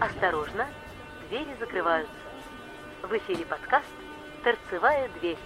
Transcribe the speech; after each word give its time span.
Осторожно, 0.00 0.66
двери 1.28 1.54
закрываются. 1.60 2.10
В 3.02 3.12
эфире 3.18 3.44
подкаст 3.44 3.84
«Торцевая 4.42 5.10
дверь». 5.20 5.36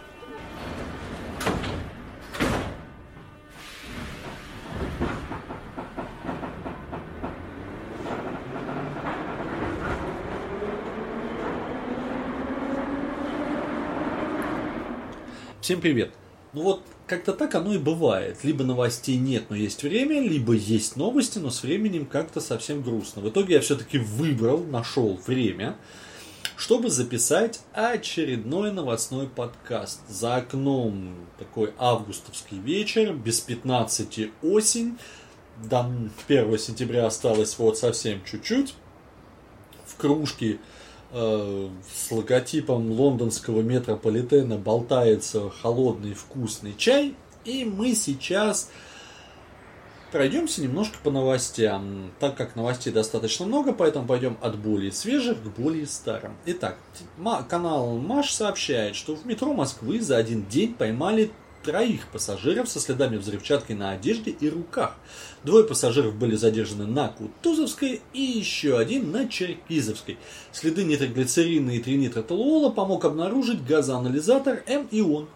Всем 15.61 15.81
привет! 15.81 16.15
Ну 16.55 16.63
вот, 16.63 16.83
как-то 17.09 17.33
так 17.33 17.57
оно 17.57 17.75
и 17.75 17.79
бывает. 17.79 18.45
Либо 18.45 18.63
новостей 18.63 19.17
нет, 19.17 19.47
но 19.51 19.57
есть 19.57 19.83
время, 19.83 20.21
либо 20.21 20.53
есть 20.53 20.95
новости, 20.95 21.41
но 21.41 21.51
с 21.51 21.65
временем 21.65 22.07
как-то 22.07 22.41
совсем 22.41 22.81
грустно. 22.81 23.23
В 23.23 23.29
итоге 23.29 23.55
я 23.55 23.61
все-таки 23.61 23.99
выбрал, 23.99 24.63
нашел 24.63 25.19
время, 25.27 25.77
чтобы 26.57 26.91
записать 26.91 27.61
очередной 27.73 28.71
новостной 28.71 29.27
подкаст. 29.27 30.01
За 30.09 30.37
окном 30.37 31.17
такой 31.41 31.73
августовский 31.77 32.59
вечер, 32.59 33.15
без 33.15 33.41
15 33.41 34.31
осень. 34.43 34.97
До 35.69 35.91
1 36.29 36.59
сентября 36.59 37.07
осталось 37.07 37.59
вот 37.59 37.79
совсем 37.79 38.23
чуть-чуть. 38.25 38.75
В 39.87 39.97
кружке 39.97 40.59
Э, 41.17 41.69
с 41.95 42.11
логотипом 42.11 42.91
лондонского 42.91 43.63
метрополитена 43.63 44.59
болтается 44.59 45.49
холодный 45.49 46.13
вкусный 46.13 46.75
чай. 46.77 47.15
И 47.45 47.65
мы 47.65 47.95
сейчас 47.95 48.69
пройдемся 50.11 50.61
немножко 50.61 50.99
по 51.05 51.13
новостям. 51.13 52.11
Так 52.19 52.37
как 52.37 52.57
новостей 52.57 52.93
достаточно 52.93 53.47
много, 53.47 53.73
поэтому 53.73 54.09
пойдем 54.09 54.37
от 54.41 54.59
более 54.59 54.91
свежих 54.91 55.41
к 55.41 55.47
более 55.57 55.87
старым. 55.87 56.37
Итак, 56.47 56.79
канал 57.49 57.97
Маш 57.99 58.33
сообщает, 58.33 58.97
что 58.97 59.15
в 59.15 59.25
метро 59.25 59.53
Москвы 59.53 60.01
за 60.01 60.17
один 60.17 60.45
день 60.47 60.75
поймали 60.75 61.31
троих 61.65 62.07
пассажиров 62.09 62.69
со 62.69 62.79
следами 62.79 63.17
взрывчатки 63.17 63.73
на 63.73 63.91
одежде 63.91 64.31
и 64.31 64.49
руках. 64.49 64.95
Двое 65.43 65.65
пассажиров 65.65 66.15
были 66.15 66.37
задержаны 66.37 66.87
на 66.87 67.09
Кутузовской 67.09 68.03
и 68.13 68.21
еще 68.21 68.79
один 68.79 69.11
на 69.11 69.29
Черкизовской. 69.29 70.19
Следы 70.53 70.85
нитроглицерина 70.85 71.71
и 71.71 71.81
тринитротолуола 71.81 72.71
помог 72.71 73.05
обнаружить 73.05 73.65
газоанализатор 73.65 74.63
М-ион. 74.67 75.29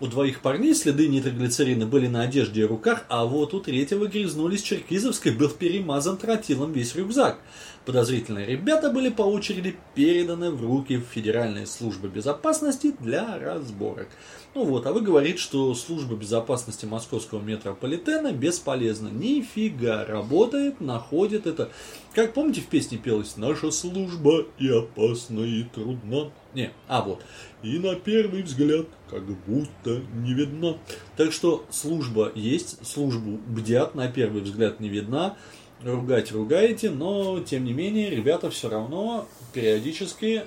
У 0.00 0.08
двоих 0.08 0.40
парней 0.40 0.74
следы 0.74 1.06
нитроглицерина 1.06 1.86
были 1.86 2.08
на 2.08 2.22
одежде 2.22 2.62
и 2.62 2.64
руках, 2.64 3.04
а 3.08 3.24
вот 3.24 3.54
у 3.54 3.60
третьего 3.60 4.06
грязнулись 4.06 4.62
Черкизовской 4.62 5.30
был 5.30 5.48
перемазан 5.50 6.16
тротилом 6.16 6.72
весь 6.72 6.96
рюкзак. 6.96 7.38
Подозрительные 7.86 8.44
ребята 8.44 8.90
были 8.90 9.08
по 9.08 9.22
очереди 9.22 9.76
переданы 9.94 10.50
в 10.50 10.64
руки 10.64 11.00
Федеральной 11.12 11.66
службы 11.66 12.08
безопасности 12.08 12.92
для 12.98 13.38
разборок. 13.38 14.08
Ну 14.56 14.64
вот, 14.64 14.84
а 14.86 14.92
вы 14.92 15.00
говорите, 15.00 15.38
что 15.38 15.72
служба 15.74 16.16
безопасности 16.16 16.86
московского 16.86 17.40
метрополитена 17.40 18.32
бесполезна. 18.32 19.08
Нифига, 19.08 20.04
работает, 20.04 20.80
находит 20.80 21.46
это. 21.46 21.70
Как 22.14 22.34
помните 22.34 22.62
в 22.62 22.66
песне 22.66 22.98
пелось 22.98 23.36
«Наша 23.36 23.70
служба 23.70 24.44
и 24.58 24.68
опасна, 24.68 25.40
и 25.40 25.62
трудна». 25.62 26.32
Не, 26.54 26.70
а 26.86 27.02
вот. 27.02 27.22
И 27.62 27.78
на 27.78 27.96
первый 27.96 28.42
взгляд 28.42 28.86
как 29.10 29.24
будто 29.24 30.02
не 30.14 30.34
видна. 30.34 30.78
Так 31.16 31.32
что 31.32 31.64
служба 31.70 32.30
есть, 32.34 32.86
службу 32.86 33.38
бдят, 33.46 33.94
на 33.94 34.08
первый 34.08 34.42
взгляд 34.42 34.80
не 34.80 34.88
видна 34.88 35.36
ругать 35.84 36.32
ругаете, 36.32 36.90
но 36.90 37.40
тем 37.40 37.64
не 37.64 37.72
менее 37.72 38.10
ребята 38.10 38.50
все 38.50 38.68
равно 38.68 39.28
периодически 39.52 40.44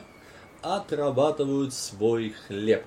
отрабатывают 0.62 1.74
свой 1.74 2.34
хлеб. 2.48 2.84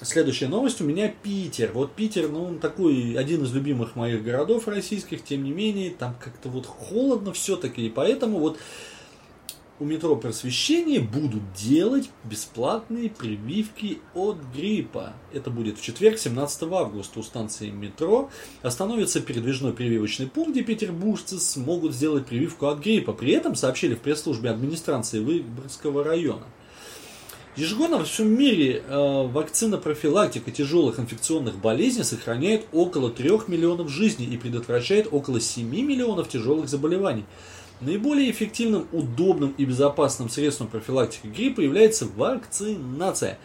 Следующая 0.00 0.48
новость 0.48 0.80
у 0.80 0.84
меня 0.84 1.12
Питер. 1.22 1.70
Вот 1.72 1.92
Питер, 1.92 2.28
ну, 2.28 2.44
он 2.44 2.58
такой 2.58 3.14
один 3.16 3.44
из 3.44 3.52
любимых 3.52 3.94
моих 3.94 4.24
городов 4.24 4.66
российских, 4.66 5.22
тем 5.22 5.44
не 5.44 5.52
менее, 5.52 5.90
там 5.90 6.16
как-то 6.18 6.48
вот 6.48 6.66
холодно 6.66 7.32
все-таки, 7.32 7.86
и 7.86 7.90
поэтому 7.90 8.38
вот 8.38 8.58
у 9.82 9.84
метро 9.84 10.14
просвещения 10.14 11.00
будут 11.00 11.42
делать 11.54 12.08
бесплатные 12.22 13.10
прививки 13.10 13.98
от 14.14 14.36
гриппа. 14.54 15.12
Это 15.32 15.50
будет 15.50 15.76
в 15.76 15.82
четверг, 15.82 16.20
17 16.20 16.62
августа 16.70 17.18
у 17.18 17.22
станции 17.24 17.70
метро. 17.70 18.30
Остановится 18.62 19.20
передвижной 19.20 19.72
прививочный 19.72 20.28
пункт, 20.28 20.52
где 20.52 20.62
петербуржцы 20.62 21.40
смогут 21.40 21.94
сделать 21.94 22.26
прививку 22.26 22.66
от 22.66 22.78
гриппа. 22.78 23.12
При 23.12 23.32
этом 23.32 23.56
сообщили 23.56 23.96
в 23.96 23.98
пресс-службе 23.98 24.50
администрации 24.50 25.18
Выборгского 25.18 26.04
района. 26.04 26.46
Ежегодно 27.56 27.98
во 27.98 28.04
всем 28.04 28.28
мире 28.32 28.84
э, 28.86 29.26
вакцина 29.26 29.78
профилактика 29.78 30.52
тяжелых 30.52 31.00
инфекционных 31.00 31.56
болезней 31.58 32.04
сохраняет 32.04 32.66
около 32.72 33.10
3 33.10 33.30
миллионов 33.48 33.90
жизней 33.90 34.26
и 34.26 34.36
предотвращает 34.36 35.08
около 35.10 35.40
7 35.40 35.68
миллионов 35.68 36.28
тяжелых 36.28 36.68
заболеваний. 36.68 37.24
Наиболее 37.82 38.30
эффективным, 38.30 38.86
удобным 38.92 39.54
и 39.58 39.64
безопасным 39.64 40.28
средством 40.28 40.68
профилактики 40.68 41.26
гриппа 41.26 41.60
является 41.60 42.06
вакцинация. 42.06 43.38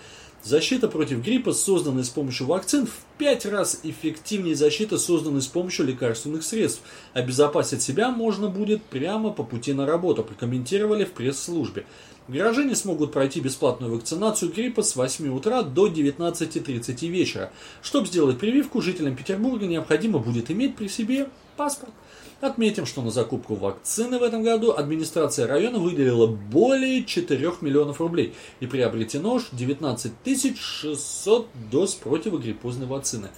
Защита 0.43 0.87
против 0.87 1.23
гриппа, 1.23 1.53
созданная 1.53 2.03
с 2.03 2.09
помощью 2.09 2.45
вакцин, 2.45 2.85
в 2.85 2.91
пять 3.17 3.47
раз 3.47 3.79
эффективнее 3.81 4.55
защиты, 4.55 4.99
созданной 4.99 5.41
с 5.41 5.47
помощью 5.47 5.87
лекарственных 5.87 6.43
средств. 6.43 6.83
Обезопасить 7.13 7.81
себя 7.81 8.11
можно 8.11 8.47
будет 8.47 8.83
прямо 8.83 9.31
по 9.31 9.43
пути 9.43 9.73
на 9.73 9.87
работу, 9.87 10.23
прокомментировали 10.23 11.03
в 11.03 11.13
пресс-службе. 11.13 11.87
Горожане 12.27 12.75
смогут 12.75 13.13
пройти 13.13 13.39
бесплатную 13.39 13.91
вакцинацию 13.95 14.51
гриппа 14.51 14.83
с 14.83 14.95
8 14.95 15.35
утра 15.35 15.63
до 15.63 15.87
19.30 15.87 17.07
вечера. 17.07 17.51
Чтобы 17.81 18.05
сделать 18.05 18.37
прививку, 18.37 18.81
жителям 18.81 19.15
Петербурга 19.15 19.65
необходимо 19.65 20.19
будет 20.19 20.51
иметь 20.51 20.75
при 20.75 20.89
себе 20.89 21.27
паспорт. 21.55 21.91
Отметим, 22.39 22.85
что 22.85 23.01
на 23.01 23.09
закупку 23.09 23.55
вакцины 23.55 24.19
в 24.19 24.23
этом 24.23 24.43
году 24.43 24.71
администрация 24.71 25.47
района 25.47 25.79
выделила 25.79 26.27
более 26.27 27.03
4 27.03 27.53
миллионов 27.61 27.99
рублей 27.99 28.35
и 28.59 28.67
приобретено 28.67 29.39
19 29.51 30.59
600 30.59 31.47
доз 31.71 31.95
противогриппозной 31.95 32.85
вакцины. 32.85 33.29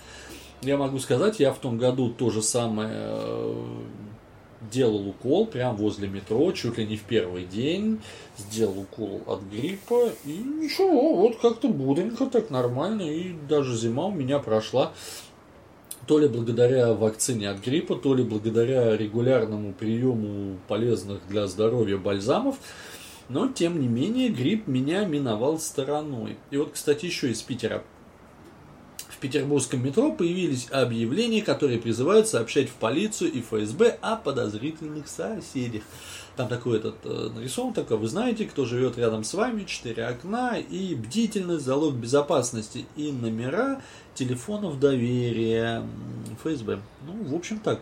Я 0.61 0.77
могу 0.77 0.99
сказать, 0.99 1.39
я 1.39 1.53
в 1.53 1.59
том 1.59 1.77
году 1.77 2.09
то 2.09 2.29
же 2.29 2.41
самое 2.41 2.91
э, 2.93 3.65
делал 4.69 5.07
укол 5.07 5.45
прямо 5.45 5.73
возле 5.73 6.09
метро, 6.09 6.51
чуть 6.51 6.77
ли 6.77 6.85
не 6.85 6.97
в 6.97 7.03
первый 7.03 7.45
день. 7.45 8.01
Сделал 8.37 8.79
укол 8.79 9.21
от 9.25 9.41
гриппа. 9.43 10.09
И 10.25 10.31
ничего, 10.31 11.15
вот 11.15 11.37
как-то 11.37 11.69
бодренько, 11.69 12.25
так 12.25 12.49
нормально. 12.49 13.03
И 13.03 13.33
даже 13.47 13.77
зима 13.77 14.07
у 14.07 14.11
меня 14.11 14.39
прошла 14.39 14.91
то 16.09 16.17
ли 16.17 16.27
благодаря 16.27 16.91
вакцине 16.93 17.51
от 17.51 17.63
гриппа, 17.63 17.95
то 17.95 18.15
ли 18.15 18.23
благодаря 18.23 18.97
регулярному 18.97 19.73
приему 19.73 20.57
полезных 20.67 21.19
для 21.29 21.45
здоровья 21.45 21.97
бальзамов, 21.97 22.55
но 23.29 23.47
тем 23.47 23.79
не 23.79 23.87
менее 23.87 24.29
грипп 24.29 24.65
меня 24.65 25.05
миновал 25.05 25.59
стороной. 25.59 26.37
И 26.49 26.57
вот, 26.57 26.71
кстати, 26.71 27.05
еще 27.05 27.29
из 27.29 27.43
Питера. 27.43 27.83
В 29.07 29.17
петербургском 29.19 29.85
метро 29.85 30.11
появились 30.11 30.67
объявления, 30.71 31.43
которые 31.43 31.77
призывают 31.77 32.27
сообщать 32.27 32.69
в 32.69 32.73
полицию 32.73 33.31
и 33.31 33.41
ФСБ 33.41 33.99
о 34.01 34.15
подозрительных 34.15 35.07
соседях. 35.07 35.83
Там 36.35 36.47
такой 36.47 36.77
этот 36.77 36.95
э, 37.03 37.29
нарисован, 37.35 37.73
такой, 37.73 37.97
вы 37.97 38.07
знаете, 38.07 38.45
кто 38.45 38.65
живет 38.65 38.97
рядом 38.97 39.23
с 39.23 39.33
вами, 39.35 39.65
четыре 39.65 40.05
окна 40.05 40.57
и 40.57 40.95
бдительность, 40.95 41.65
залог 41.65 41.95
безопасности 41.95 42.85
и 42.95 43.11
номера 43.11 43.81
телефонов 44.19 44.79
доверия 44.79 45.83
ФСБ. 46.43 46.79
Ну, 47.05 47.23
в 47.23 47.35
общем 47.35 47.59
так. 47.59 47.81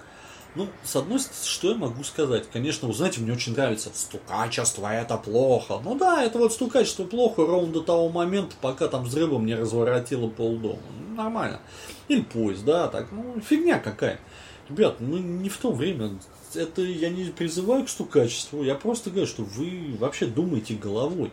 Ну, 0.55 0.67
с 0.83 0.95
одной 0.95 1.19
стороны, 1.19 1.45
что 1.45 1.69
я 1.69 1.75
могу 1.75 2.03
сказать? 2.03 2.45
Конечно, 2.51 2.87
вы 2.87 2.93
знаете, 2.93 3.21
мне 3.21 3.33
очень 3.33 3.53
нравится 3.53 3.89
стукачество, 3.93 4.87
это 4.87 5.17
плохо. 5.17 5.79
Ну 5.83 5.95
да, 5.95 6.23
это 6.23 6.39
вот 6.39 6.53
стукачество 6.53 7.03
плохо 7.03 7.45
ровно 7.45 7.73
до 7.73 7.81
того 7.81 8.09
момента, 8.09 8.55
пока 8.61 8.87
там 8.87 9.03
взрывом 9.03 9.45
не 9.45 9.55
разворотило 9.55 10.29
полдома. 10.29 10.79
Ну, 11.09 11.15
нормально. 11.15 11.59
Или 12.07 12.21
поезд, 12.21 12.63
да, 12.65 12.87
так, 12.87 13.11
ну, 13.11 13.39
фигня 13.41 13.79
какая. 13.79 14.19
Ребят, 14.69 14.97
ну 14.99 15.17
не 15.17 15.49
в 15.49 15.57
то 15.57 15.71
время. 15.71 16.17
Это 16.55 16.81
я 16.81 17.09
не 17.09 17.25
призываю 17.25 17.85
к 17.85 17.89
стукачеству, 17.89 18.63
я 18.63 18.75
просто 18.75 19.09
говорю, 19.09 19.27
что 19.27 19.43
вы 19.43 19.95
вообще 19.99 20.25
думаете 20.25 20.75
головой. 20.75 21.31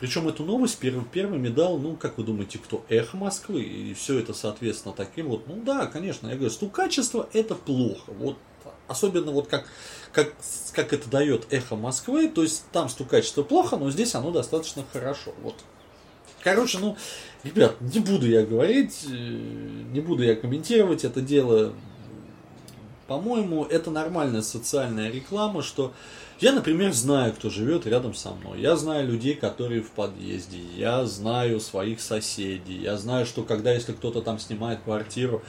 Причем 0.00 0.28
эту 0.28 0.44
новость 0.44 0.78
первым, 0.78 1.04
первыми 1.04 1.48
дал, 1.48 1.78
ну, 1.78 1.94
как 1.94 2.16
вы 2.16 2.24
думаете, 2.24 2.58
кто? 2.58 2.84
Эхо 2.88 3.18
Москвы. 3.18 3.62
И 3.62 3.94
все 3.94 4.18
это, 4.18 4.32
соответственно, 4.32 4.94
таким 4.96 5.28
вот. 5.28 5.46
Ну 5.46 5.62
да, 5.62 5.86
конечно, 5.86 6.26
я 6.28 6.34
говорю, 6.34 6.50
стукачество 6.50 7.28
это 7.34 7.54
плохо. 7.54 8.10
Вот 8.18 8.38
особенно 8.88 9.30
вот 9.30 9.46
как, 9.46 9.66
как, 10.12 10.34
как 10.72 10.92
это 10.92 11.08
дает 11.08 11.52
эхо 11.52 11.76
Москвы, 11.76 12.28
то 12.28 12.42
есть 12.42 12.64
там 12.72 12.88
стукачество 12.88 13.42
плохо, 13.42 13.76
но 13.76 13.90
здесь 13.90 14.14
оно 14.14 14.30
достаточно 14.30 14.84
хорошо. 14.92 15.32
Вот. 15.42 15.54
Короче, 16.42 16.78
ну, 16.78 16.96
ребят, 17.44 17.76
не 17.80 18.00
буду 18.00 18.26
я 18.26 18.44
говорить, 18.44 19.04
э, 19.06 19.12
не 19.12 20.00
буду 20.00 20.24
я 20.24 20.34
комментировать 20.34 21.04
это 21.04 21.20
дело 21.20 21.74
По-моему, 23.10 23.64
это 23.64 23.90
нормальная 23.90 24.40
социальная 24.40 25.10
реклама, 25.10 25.64
что 25.64 25.92
я, 26.38 26.52
например, 26.52 26.92
знаю, 26.92 27.32
кто 27.32 27.50
живет 27.50 27.84
рядом 27.84 28.14
со 28.14 28.30
мной. 28.30 28.60
Я 28.60 28.76
знаю 28.76 29.08
людей, 29.08 29.34
которые 29.34 29.82
в 29.82 29.90
подъезде. 29.90 30.58
Я 30.76 31.04
знаю 31.06 31.58
своих 31.58 32.00
соседей. 32.00 32.76
Я 32.76 32.96
знаю, 32.96 33.26
что 33.26 33.42
когда, 33.42 33.72
если 33.72 33.94
кто-то 33.94 34.22
там 34.22 34.38
снимает 34.38 34.82
квартиру, 34.82 35.42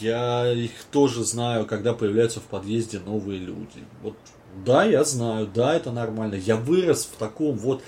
я 0.00 0.50
их 0.50 0.70
тоже 0.90 1.24
знаю, 1.24 1.66
когда 1.66 1.92
появляются 1.92 2.40
в 2.40 2.44
подъезде 2.44 3.00
новые 3.00 3.38
люди. 3.38 3.84
Вот, 4.02 4.16
да, 4.64 4.84
я 4.84 5.04
знаю, 5.04 5.50
да, 5.54 5.74
это 5.74 5.92
нормально. 5.92 6.36
Я 6.36 6.56
вырос 6.56 7.04
в 7.04 7.18
таком 7.18 7.58
вот, 7.58 7.82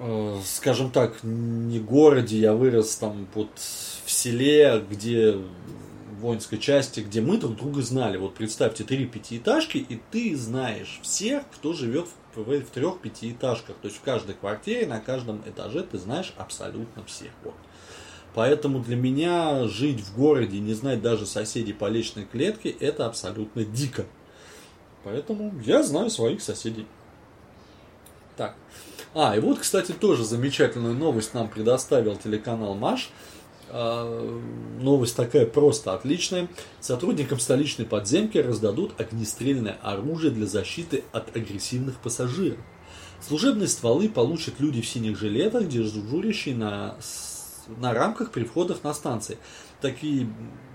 э, 0.00 0.38
скажем 0.44 0.90
так, 0.90 1.22
не 1.22 1.80
городе, 1.80 2.36
я 2.36 2.52
вырос 2.52 2.94
там 2.96 3.26
вот 3.34 3.48
в 3.56 4.10
селе, 4.10 4.84
где 4.90 5.38
воинской 6.22 6.58
части, 6.58 7.00
где 7.00 7.20
мы 7.20 7.36
друг 7.36 7.56
друга 7.56 7.82
знали. 7.82 8.16
Вот 8.16 8.34
представьте, 8.34 8.84
три 8.84 9.06
пятиэтажки, 9.06 9.78
и 9.78 10.00
ты 10.10 10.36
знаешь 10.36 11.00
всех, 11.02 11.42
кто 11.52 11.72
живет 11.72 12.06
в, 12.34 12.40
в, 12.40 12.60
в 12.60 12.70
трех 12.70 13.00
пятиэтажках. 13.00 13.76
То 13.76 13.88
есть 13.88 13.98
в 13.98 14.02
каждой 14.02 14.34
квартире, 14.34 14.86
на 14.86 15.00
каждом 15.00 15.42
этаже 15.44 15.82
ты 15.82 15.98
знаешь 15.98 16.32
абсолютно 16.38 17.04
всех. 17.04 17.32
Вот. 17.44 17.54
Поэтому 18.34 18.78
для 18.78 18.96
меня 18.96 19.66
жить 19.68 20.00
в 20.00 20.16
городе, 20.16 20.58
не 20.58 20.72
знать 20.72 21.02
даже 21.02 21.26
соседей 21.26 21.74
по 21.74 21.88
личной 21.88 22.24
клетке, 22.24 22.70
это 22.70 23.06
абсолютно 23.06 23.64
дико. 23.64 24.06
Поэтому 25.04 25.52
я 25.64 25.82
знаю 25.82 26.08
своих 26.08 26.40
соседей. 26.40 26.86
Так. 28.36 28.54
А, 29.14 29.36
и 29.36 29.40
вот, 29.40 29.58
кстати, 29.58 29.92
тоже 29.92 30.24
замечательную 30.24 30.94
новость 30.94 31.34
нам 31.34 31.48
предоставил 31.48 32.16
телеканал 32.16 32.74
Маш. 32.74 33.10
А, 33.74 34.38
новость 34.80 35.16
такая 35.16 35.46
просто 35.46 35.94
отличная. 35.94 36.48
Сотрудникам 36.80 37.40
столичной 37.40 37.86
подземки 37.86 38.36
раздадут 38.36 39.00
огнестрельное 39.00 39.78
оружие 39.82 40.30
для 40.30 40.46
защиты 40.46 41.04
от 41.10 41.34
агрессивных 41.34 41.96
пассажиров. 41.96 42.58
Служебные 43.26 43.68
стволы 43.68 44.10
получат 44.10 44.60
люди 44.60 44.82
в 44.82 44.86
синих 44.86 45.18
жилетах, 45.18 45.68
дежурящие 45.68 46.54
на 46.54 46.96
на 47.78 47.94
рамках 47.94 48.32
при 48.32 48.44
входах 48.44 48.82
на 48.84 48.92
станции. 48.92 49.38
Такие, 49.82 50.28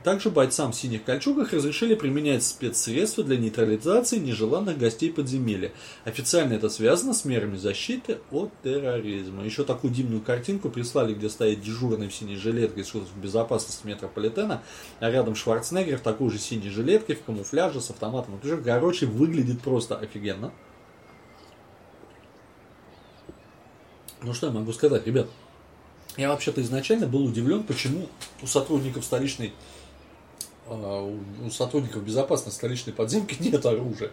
также 0.04 0.30
бойцам 0.30 0.74
в 0.74 0.76
синих 0.76 1.06
кольчугах 1.06 1.54
разрешили 1.54 1.96
применять 1.96 2.44
спецсредства 2.44 3.24
для 3.24 3.38
нейтрализации 3.38 4.18
нежеланных 4.18 4.78
гостей 4.78 5.12
подземелья. 5.14 5.72
Официально 6.04 6.54
это 6.54 6.68
связано 6.68 7.14
с 7.14 7.24
мерами 7.24 7.56
защиты 7.56 8.20
от 8.32 8.52
терроризма. 8.64 9.46
Еще 9.46 9.64
такую 9.64 9.94
дивную 9.94 10.22
картинку 10.22 10.70
прислали, 10.70 11.14
где 11.14 11.30
стоит 11.30 11.62
дежурный 11.62 12.10
в 12.10 12.14
синей 12.14 12.36
жилетке 12.36 12.82
из 12.82 12.90
службы 12.90 13.18
безопасности 13.22 13.88
метрополитена, 13.88 14.62
а 15.00 15.10
рядом 15.10 15.36
Шварценеггер 15.36 16.00
в 16.00 16.02
такой 16.02 16.30
же 16.30 16.38
синей 16.38 16.70
жилетке, 16.70 17.16
в 17.16 17.24
камуфляже, 17.24 17.80
с 17.80 17.90
автоматом. 17.90 18.42
Короче, 18.66 19.06
выглядит 19.06 19.62
просто 19.62 19.98
офигенно. 19.98 20.52
Ну 24.22 24.34
что 24.34 24.48
я 24.48 24.54
могу 24.54 24.74
сказать, 24.74 25.08
ребят? 25.08 25.28
Я 26.18 26.30
вообще-то 26.30 26.62
изначально 26.62 27.08
был 27.08 27.26
удивлен, 27.26 27.64
почему 27.64 28.08
у 28.42 28.48
сотрудников 28.48 29.06
столичной 29.06 29.54
а, 30.68 31.04
у 31.46 31.50
сотрудников 31.50 32.04
безопасности 32.04 32.58
столичной 32.58 32.94
подземки 32.94 33.38
нет 33.40 33.66
оружия. 33.66 34.12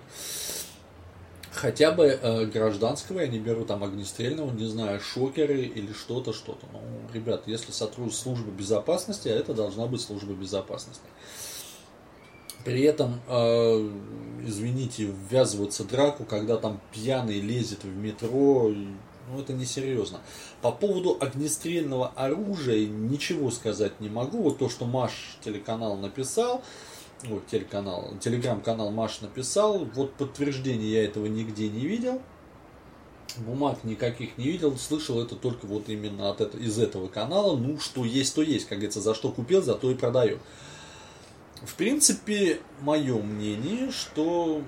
Хотя 1.51 1.93
бы 1.93 2.07
э, 2.07 2.47
гражданского 2.47 3.21
я 3.21 3.29
не 3.29 3.39
беру 3.39 3.65
там 3.65 3.85
огнестрельного, 3.85 4.51
не 4.51 4.67
знаю, 4.67 5.01
шокеры 5.01 5.63
или 5.63 5.93
что-то, 5.93 6.33
что-то. 6.33 6.67
Ну, 6.73 6.81
ребят, 7.13 7.45
если 7.47 7.71
сотрудник 7.71 8.13
службы 8.13 8.51
безопасности, 8.51 9.29
а 9.29 9.37
это 9.37 9.55
должна 9.55 9.87
быть 9.87 10.01
служба 10.01 10.33
безопасности. 10.33 11.05
При 12.65 12.83
этом, 12.83 13.21
э, 13.29 13.91
извините, 14.45 15.15
ввязываться 15.31 15.85
в 15.85 15.89
драку, 15.89 16.25
когда 16.25 16.57
там 16.57 16.81
пьяный 16.93 17.39
лезет 17.39 17.85
в 17.85 17.97
метро, 17.97 18.73
ну 19.29 19.41
это 19.41 19.53
несерьезно. 19.53 20.21
По 20.63 20.73
поводу 20.73 21.17
огнестрельного 21.21 22.09
оружия 22.09 22.87
ничего 22.87 23.51
сказать 23.51 24.01
не 24.01 24.09
могу. 24.09 24.43
Вот 24.43 24.59
то, 24.59 24.69
что 24.69 24.85
Маш 24.85 25.39
телеканал 25.43 25.97
написал, 25.97 26.63
вот 27.25 27.47
телеканал, 27.47 28.15
телеграм-канал 28.21 28.91
Маш 28.91 29.21
написал, 29.21 29.85
вот 29.95 30.15
подтверждения 30.15 30.89
я 30.89 31.05
этого 31.05 31.27
нигде 31.27 31.69
не 31.69 31.87
видел. 31.87 32.21
Бумаг 33.39 33.83
никаких 33.83 34.39
не 34.39 34.45
видел, 34.45 34.77
слышал 34.77 35.21
это 35.21 35.35
только 35.35 35.67
вот 35.67 35.89
именно 35.89 36.31
от 36.31 36.41
это, 36.41 36.57
из 36.57 36.79
этого 36.79 37.09
канала. 37.09 37.57
Ну, 37.57 37.81
что 37.81 38.05
есть, 38.05 38.35
то 38.35 38.43
есть, 38.43 38.67
как 38.67 38.79
говорится, 38.79 39.01
за 39.01 39.15
что 39.15 39.33
купил, 39.33 39.61
за 39.61 39.75
то 39.75 39.91
и 39.91 39.95
продаю. 39.95 40.39
В 41.63 41.75
принципе, 41.75 42.61
мое 42.81 43.21
мнение, 43.21 43.91
что 43.91 44.63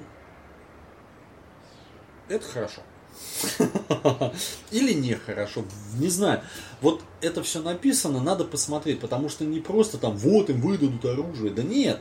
это 2.29 2.45
хорошо. 2.45 2.83
Или 4.71 4.93
нехорошо, 4.93 5.65
не 5.99 6.09
знаю. 6.09 6.43
Вот 6.81 7.03
это 7.21 7.43
все 7.43 7.63
написано, 7.63 8.21
надо 8.21 8.45
посмотреть, 8.45 9.01
потому 9.01 9.29
что 9.29 9.45
не 9.45 9.61
просто 9.61 9.99
там 9.99 10.17
вот 10.17 10.51
им 10.51 10.61
выдадут 10.61 11.05
оружие, 11.05 11.53
да 11.53 11.63
нет. 11.63 12.01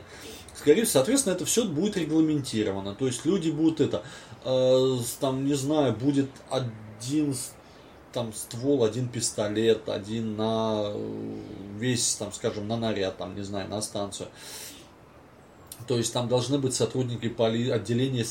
Скорее, 0.54 0.84
всего, 0.84 0.92
соответственно, 0.94 1.34
это 1.34 1.44
все 1.44 1.64
будет 1.64 1.96
регламентировано. 1.96 2.94
То 2.94 3.06
есть 3.06 3.26
люди 3.26 3.50
будут 3.50 3.80
это, 3.80 4.02
э, 4.44 4.96
там, 5.20 5.44
не 5.44 5.54
знаю, 5.54 5.92
будет 5.94 6.30
один 6.50 7.34
там 8.12 8.32
ствол, 8.32 8.82
один 8.82 9.08
пистолет, 9.08 9.90
один 9.90 10.36
на 10.36 10.90
весь, 11.78 12.14
там, 12.14 12.32
скажем, 12.32 12.66
на 12.66 12.78
наряд, 12.78 13.18
там, 13.18 13.34
не 13.34 13.42
знаю, 13.42 13.68
на 13.68 13.82
станцию. 13.82 14.28
То 15.86 15.98
есть 15.98 16.14
там 16.14 16.26
должны 16.26 16.58
быть 16.58 16.74
сотрудники 16.74 17.28
поли... 17.28 17.68
отделения 17.68 18.24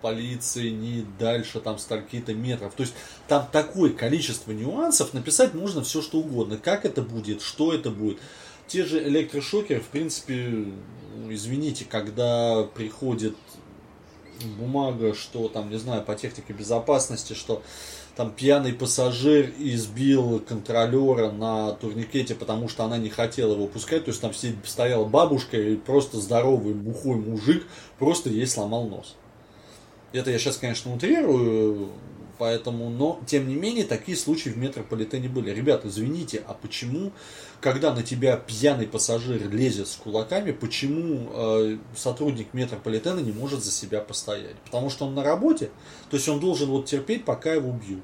полиции, 0.00 0.70
не 0.70 1.04
дальше 1.18 1.60
там 1.60 1.78
стольки-то 1.78 2.34
метров. 2.34 2.74
То 2.74 2.82
есть 2.82 2.94
там 3.28 3.46
такое 3.50 3.90
количество 3.90 4.52
нюансов, 4.52 5.14
написать 5.14 5.54
можно 5.54 5.82
все 5.82 6.02
что 6.02 6.18
угодно. 6.18 6.56
Как 6.56 6.84
это 6.84 7.02
будет, 7.02 7.42
что 7.42 7.72
это 7.72 7.90
будет. 7.90 8.18
Те 8.66 8.84
же 8.84 9.02
электрошокеры, 9.02 9.80
в 9.80 9.88
принципе, 9.88 10.66
извините, 11.28 11.84
когда 11.88 12.64
приходит 12.74 13.36
бумага, 14.58 15.14
что 15.14 15.48
там, 15.48 15.70
не 15.70 15.78
знаю, 15.78 16.02
по 16.02 16.14
технике 16.14 16.52
безопасности, 16.52 17.32
что 17.32 17.62
там 18.16 18.32
пьяный 18.32 18.72
пассажир 18.72 19.52
избил 19.58 20.40
контролера 20.40 21.30
на 21.30 21.72
турникете, 21.72 22.34
потому 22.34 22.68
что 22.68 22.84
она 22.84 22.96
не 22.96 23.10
хотела 23.10 23.52
его 23.52 23.66
пускать. 23.66 24.06
То 24.06 24.10
есть 24.10 24.22
там 24.22 24.32
стояла 24.64 25.04
бабушка 25.04 25.58
и 25.60 25.76
просто 25.76 26.18
здоровый 26.18 26.72
бухой 26.74 27.16
мужик 27.16 27.66
просто 27.98 28.30
ей 28.30 28.46
сломал 28.46 28.88
нос. 28.88 29.16
Это 30.16 30.30
я 30.30 30.38
сейчас, 30.38 30.56
конечно, 30.56 30.94
утрирую, 30.94 31.90
поэтому, 32.38 32.88
но, 32.88 33.20
тем 33.26 33.48
не 33.48 33.54
менее, 33.54 33.84
такие 33.84 34.16
случаи 34.16 34.50
в 34.50 34.56
метрополитене 34.56 35.28
были. 35.28 35.50
Ребята, 35.50 35.88
извините, 35.88 36.42
а 36.46 36.54
почему, 36.54 37.12
когда 37.60 37.94
на 37.94 38.02
тебя 38.02 38.36
пьяный 38.36 38.86
пассажир 38.86 39.50
лезет 39.50 39.88
с 39.88 39.96
кулаками, 39.96 40.52
почему 40.52 41.28
э, 41.32 41.78
сотрудник 41.94 42.54
метрополитена 42.54 43.20
не 43.20 43.32
может 43.32 43.62
за 43.62 43.70
себя 43.70 44.00
постоять? 44.00 44.56
Потому 44.64 44.90
что 44.90 45.06
он 45.06 45.14
на 45.14 45.22
работе, 45.22 45.70
то 46.10 46.16
есть 46.16 46.28
он 46.28 46.40
должен 46.40 46.70
вот 46.70 46.86
терпеть, 46.86 47.24
пока 47.24 47.52
его 47.52 47.70
убьют. 47.70 48.02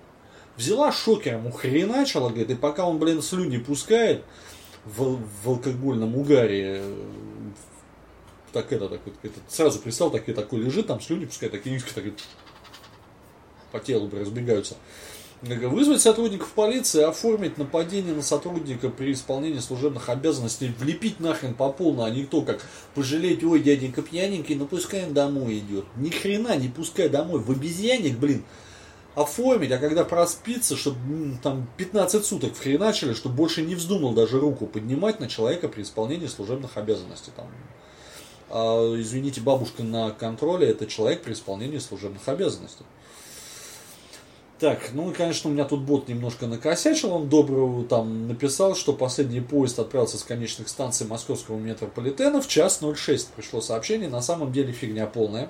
Взяла 0.57 0.93
шокером, 0.93 1.47
ухреначила, 1.47 2.29
говорит, 2.29 2.51
и 2.51 2.55
пока 2.55 2.87
он, 2.87 2.99
блин, 2.99 3.23
слюни 3.23 3.57
пускает 3.57 4.23
в, 4.85 5.19
в 5.43 5.49
алкогольном 5.49 6.15
угаре, 6.17 6.83
так 8.53 8.73
это, 8.73 8.89
так 8.89 9.01
это, 9.23 9.35
сразу 9.49 9.79
представил, 9.79 10.11
так, 10.11 10.25
такой 10.25 10.61
лежит, 10.61 10.87
там 10.87 11.01
слюни 11.01 11.25
пускает, 11.25 11.53
такие 11.53 11.75
низкие, 11.75 11.95
так, 11.95 12.05
по 13.71 13.81
телу 13.81 14.11
разбегаются. 14.11 14.77
Вызвать 15.43 16.01
сотрудников 16.01 16.53
полиции, 16.53 17.03
оформить 17.03 17.59
нападение 17.59 18.15
на 18.15 18.23
сотрудника 18.23 18.91
при 18.91 19.13
исполнении 19.13 19.59
служебных 19.59 20.09
обязанностей, 20.09 20.73
влепить 20.79 21.19
нахрен 21.19 21.55
по 21.55 21.73
полной, 21.73 22.07
а 22.07 22.11
не 22.11 22.25
то, 22.27 22.43
как 22.43 22.65
пожалеть, 22.95 23.43
ой, 23.43 23.61
дяденька 23.61 24.03
пьяненький, 24.03 24.55
ну 24.55 24.67
пускай 24.67 25.05
он 25.05 25.15
домой 25.15 25.59
идет. 25.59 25.85
Ни 25.97 26.11
хрена 26.11 26.57
не 26.57 26.69
пускай 26.69 27.09
домой, 27.09 27.41
в 27.41 27.51
обезьянник, 27.51 28.19
блин, 28.19 28.45
оформить, 29.17 29.73
а 29.73 29.79
когда 29.79 30.05
проспится, 30.05 30.77
чтобы 30.77 31.37
там 31.43 31.69
15 31.77 32.25
суток 32.25 32.55
вхреначили, 32.55 33.13
чтобы 33.13 33.35
больше 33.35 33.63
не 33.63 33.75
вздумал 33.75 34.13
даже 34.13 34.39
руку 34.39 34.67
поднимать 34.67 35.19
на 35.19 35.29
человека 35.29 35.69
при 35.69 35.83
исполнении 35.83 36.29
служебных 36.29 36.77
обязанностей. 36.77 37.33
Там, 37.35 37.49
извините, 38.53 39.41
бабушка 39.41 39.83
на 39.83 40.11
контроле, 40.11 40.69
это 40.69 40.87
человек 40.87 41.23
при 41.23 41.33
исполнении 41.33 41.79
служебных 41.79 42.29
обязанностей. 42.29 42.85
Так, 44.63 44.91
ну 44.93 45.11
и, 45.11 45.13
конечно, 45.13 45.51
у 45.51 45.53
меня 45.53 45.65
тут 45.65 45.81
бот 45.81 46.07
немножко 46.07 46.47
накосячил. 46.47 47.13
Он 47.13 47.29
доброго 47.29 47.85
там 47.85 48.29
написал, 48.29 48.77
что 48.77 48.93
последний 48.93 49.41
поезд 49.41 49.81
отправился 49.81 50.19
с 50.19 50.23
конечных 50.23 50.69
станций 50.69 51.05
московского 51.05 51.59
метрополитена 51.59 52.41
в 52.41 52.47
час 52.47 52.81
06. 52.81 53.31
Пришло 53.31 53.61
сообщение, 53.61 54.09
на 54.09 54.23
самом 54.23 54.53
деле 54.53 54.73
фигня 54.73 55.07
полная. 55.07 55.49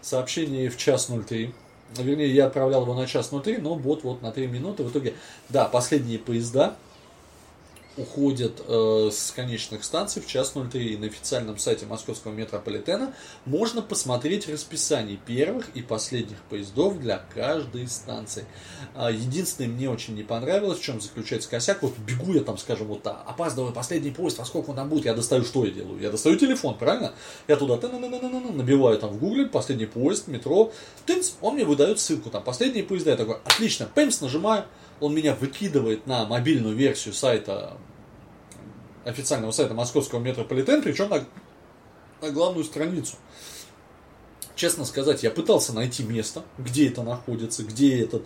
Сообщение 0.00 0.70
в 0.70 0.78
час 0.78 1.10
03. 1.10 1.52
Вернее, 1.98 2.32
я 2.32 2.46
отправлял 2.46 2.84
его 2.84 2.94
на 2.94 3.06
час 3.06 3.28
03, 3.28 3.58
но 3.58 3.74
бот 3.74 4.04
вот 4.04 4.22
на 4.22 4.32
3 4.32 4.46
минуты. 4.46 4.84
В 4.84 4.90
итоге, 4.90 5.12
да, 5.50 5.66
последние 5.66 6.18
поезда 6.18 6.76
уходят 7.96 8.62
э, 8.66 9.10
с 9.12 9.30
конечных 9.30 9.84
станций 9.84 10.22
в 10.22 10.26
час 10.26 10.52
03. 10.54 10.94
И 10.94 10.96
на 10.96 11.06
официальном 11.06 11.58
сайте 11.58 11.86
московского 11.86 12.32
метрополитена 12.32 13.14
можно 13.44 13.82
посмотреть 13.82 14.48
расписание 14.48 15.16
первых 15.16 15.68
и 15.74 15.82
последних 15.82 16.38
поездов 16.42 17.00
для 17.00 17.18
каждой 17.34 17.88
станции. 17.88 18.44
А, 18.94 19.10
единственное, 19.10 19.70
мне 19.70 19.90
очень 19.90 20.14
не 20.14 20.22
понравилось, 20.22 20.78
в 20.78 20.82
чем 20.82 21.00
заключается 21.00 21.48
косяк. 21.48 21.82
Вот 21.82 21.96
бегу 21.98 22.34
я 22.34 22.42
там, 22.42 22.58
скажем, 22.58 22.88
вот 22.88 23.06
а, 23.06 23.22
опаздываю 23.26 23.72
последний 23.72 24.10
поезд, 24.10 24.38
во 24.38 24.44
сколько 24.44 24.70
он 24.70 24.76
там 24.76 24.88
будет, 24.88 25.06
я 25.06 25.14
достаю, 25.14 25.44
что 25.44 25.64
я 25.64 25.70
делаю? 25.70 26.00
Я 26.00 26.10
достаю 26.10 26.36
телефон, 26.36 26.76
правильно? 26.78 27.14
Я 27.48 27.56
туда 27.56 27.76
набиваю 27.76 28.98
там 28.98 29.10
в 29.10 29.18
гугле 29.18 29.46
последний 29.46 29.86
поезд, 29.86 30.28
метро, 30.28 30.72
тынц, 31.06 31.32
он 31.40 31.54
мне 31.54 31.64
выдает 31.64 31.98
ссылку, 32.00 32.30
там 32.30 32.42
последние 32.42 32.84
поезда, 32.84 33.10
я 33.10 33.16
такой, 33.16 33.36
отлично, 33.44 33.88
пэмс, 33.94 34.20
нажимаю, 34.20 34.64
он 35.00 35.14
меня 35.14 35.34
выкидывает 35.34 36.06
на 36.06 36.26
мобильную 36.26 36.74
версию 36.74 37.14
сайта, 37.14 37.76
официального 39.04 39.52
сайта 39.52 39.74
московского 39.74 40.20
метрополитена, 40.20 40.82
причем 40.82 41.08
на, 41.10 41.24
на 42.20 42.30
главную 42.30 42.64
страницу. 42.64 43.16
Честно 44.54 44.84
сказать, 44.84 45.22
я 45.22 45.30
пытался 45.30 45.74
найти 45.74 46.02
место, 46.02 46.42
где 46.58 46.88
это 46.88 47.02
находится, 47.02 47.62
где 47.62 48.00
этот 48.02 48.24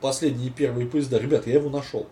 последние 0.00 0.50
первые 0.50 0.86
поезда. 0.86 1.18
Ребят, 1.18 1.46
я 1.46 1.54
его 1.54 1.68
нашел. 1.68 2.06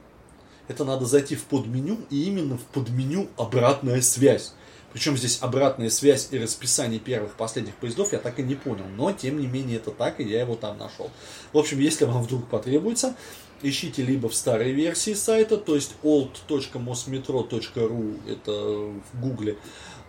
Это 0.68 0.84
надо 0.84 1.06
зайти 1.06 1.34
в 1.34 1.44
подменю, 1.44 1.98
и 2.10 2.24
именно 2.24 2.56
в 2.56 2.62
подменю 2.62 3.28
обратная 3.36 4.02
связь. 4.02 4.52
Причем 4.92 5.16
здесь 5.16 5.38
обратная 5.40 5.90
связь 5.90 6.28
и 6.32 6.38
расписание 6.38 6.98
первых 6.98 7.34
последних 7.34 7.76
поездов 7.76 8.12
я 8.12 8.18
так 8.18 8.40
и 8.40 8.42
не 8.42 8.56
понял. 8.56 8.86
Но, 8.96 9.12
тем 9.12 9.40
не 9.40 9.46
менее, 9.46 9.76
это 9.76 9.92
так, 9.92 10.18
и 10.20 10.24
я 10.24 10.40
его 10.40 10.56
там 10.56 10.78
нашел. 10.78 11.10
В 11.52 11.58
общем, 11.58 11.78
если 11.78 12.06
вам 12.06 12.22
вдруг 12.22 12.48
потребуется, 12.48 13.14
ищите 13.62 14.02
либо 14.02 14.28
в 14.28 14.34
старой 14.34 14.72
версии 14.72 15.14
сайта, 15.14 15.56
то 15.56 15.76
есть 15.76 15.94
old.mosmetro.ru, 16.02 18.30
это 18.30 18.52
в 18.52 19.20
гугле, 19.20 19.56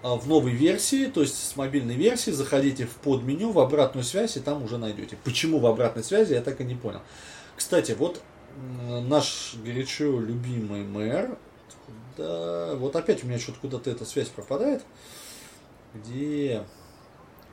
а 0.02 0.16
в 0.16 0.28
новой 0.28 0.54
версии, 0.54 1.06
то 1.06 1.22
есть 1.22 1.52
с 1.52 1.56
мобильной 1.56 1.96
версии, 1.96 2.32
заходите 2.32 2.86
в 2.86 2.96
подменю, 2.96 3.52
в 3.52 3.60
обратную 3.60 4.04
связь, 4.04 4.36
и 4.38 4.40
там 4.40 4.64
уже 4.64 4.80
найдете. 4.80 5.16
Почему 5.24 5.60
в 5.60 5.68
обратной 5.68 6.04
связи, 6.04 6.34
я 6.34 6.42
так 6.42 6.60
и 6.62 6.64
не 6.64 6.76
понял. 6.76 7.02
Кстати, 7.56 7.92
вот 7.92 8.24
наш 9.04 9.54
горячо 9.64 10.20
любимый 10.20 10.84
мэр, 10.84 11.38
да, 12.18 12.76
вот 12.76 12.96
опять 12.96 13.24
у 13.24 13.28
меня 13.28 13.40
что-то 13.40 13.60
куда-то 13.60 13.90
эта 13.90 14.06
связь 14.06 14.30
пропадает. 14.30 14.84
Где? 15.94 16.64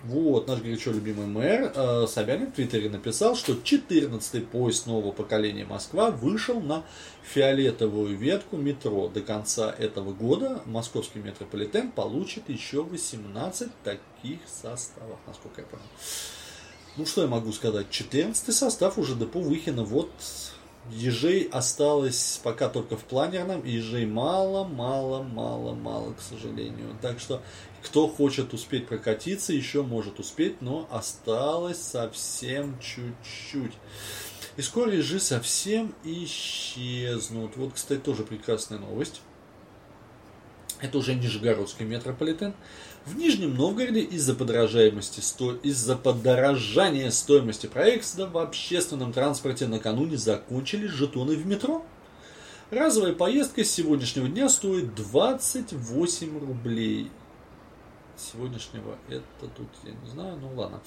Вот, 0.04 0.46
наш 0.46 0.60
горячо 0.60 0.92
любимый 0.92 1.26
мэр 1.26 1.72
э, 1.74 2.06
Собянин 2.06 2.52
в 2.52 2.52
Твиттере 2.52 2.88
написал, 2.88 3.34
что 3.34 3.54
14-й 3.54 4.42
поезд 4.42 4.86
нового 4.86 5.10
поколения 5.10 5.64
Москва 5.64 6.12
вышел 6.12 6.60
на 6.60 6.84
фиолетовую 7.24 8.16
ветку 8.16 8.56
метро. 8.56 9.08
До 9.08 9.22
конца 9.22 9.74
этого 9.76 10.12
года 10.12 10.62
московский 10.66 11.18
метрополитен 11.18 11.90
получит 11.90 12.48
еще 12.48 12.84
18 12.84 13.70
таких 13.82 14.38
составов, 14.46 15.18
насколько 15.26 15.62
я 15.62 15.66
понял. 15.66 15.82
Ну, 16.96 17.04
что 17.04 17.22
я 17.22 17.28
могу 17.28 17.52
сказать? 17.52 17.90
14 17.90 18.54
состав 18.54 18.98
уже 18.98 19.16
депо 19.16 19.40
Выхина. 19.40 19.82
Вот 19.82 20.10
ежей 20.90 21.48
осталось 21.50 22.40
пока 22.42 22.68
только 22.68 22.96
в 22.96 23.04
планерном. 23.04 23.64
Ежей 23.64 24.06
мало, 24.06 24.64
мало, 24.64 25.22
мало, 25.22 25.74
мало, 25.74 26.12
к 26.14 26.20
сожалению. 26.20 26.96
Так 27.00 27.20
что 27.20 27.42
кто 27.82 28.08
хочет 28.08 28.52
успеть 28.52 28.86
прокатиться, 28.86 29.52
еще 29.52 29.82
может 29.82 30.18
успеть, 30.18 30.60
но 30.60 30.88
осталось 30.90 31.80
совсем 31.80 32.78
чуть-чуть. 32.80 33.72
И 34.56 34.62
скоро 34.62 34.92
ежи 34.92 35.20
совсем 35.20 35.94
исчезнут. 36.04 37.56
Вот, 37.56 37.74
кстати, 37.74 38.00
тоже 38.00 38.24
прекрасная 38.24 38.78
новость. 38.78 39.20
Это 40.80 40.98
уже 40.98 41.14
Нижегородский 41.14 41.84
метрополитен. 41.84 42.54
В 43.08 43.16
Нижнем 43.16 43.54
Новгороде 43.54 44.00
из-за 44.00 44.34
подорожаемости, 44.34 45.20
сто... 45.20 45.54
из-за 45.62 45.96
подорожания 45.96 47.10
стоимости 47.10 47.66
проекта 47.66 48.26
в 48.26 48.36
общественном 48.36 49.14
транспорте 49.14 49.66
накануне 49.66 50.18
закончились 50.18 50.90
жетоны 50.90 51.34
в 51.34 51.46
метро. 51.46 51.86
Разовая 52.70 53.14
поездка 53.14 53.64
с 53.64 53.70
сегодняшнего 53.70 54.28
дня 54.28 54.50
стоит 54.50 54.94
28 54.94 56.38
рублей 56.38 57.10
сегодняшнего, 58.18 58.98
это 59.08 59.48
тут, 59.56 59.68
я 59.84 59.92
не 59.92 60.10
знаю, 60.10 60.36
ну 60.36 60.52
ладно. 60.54 60.80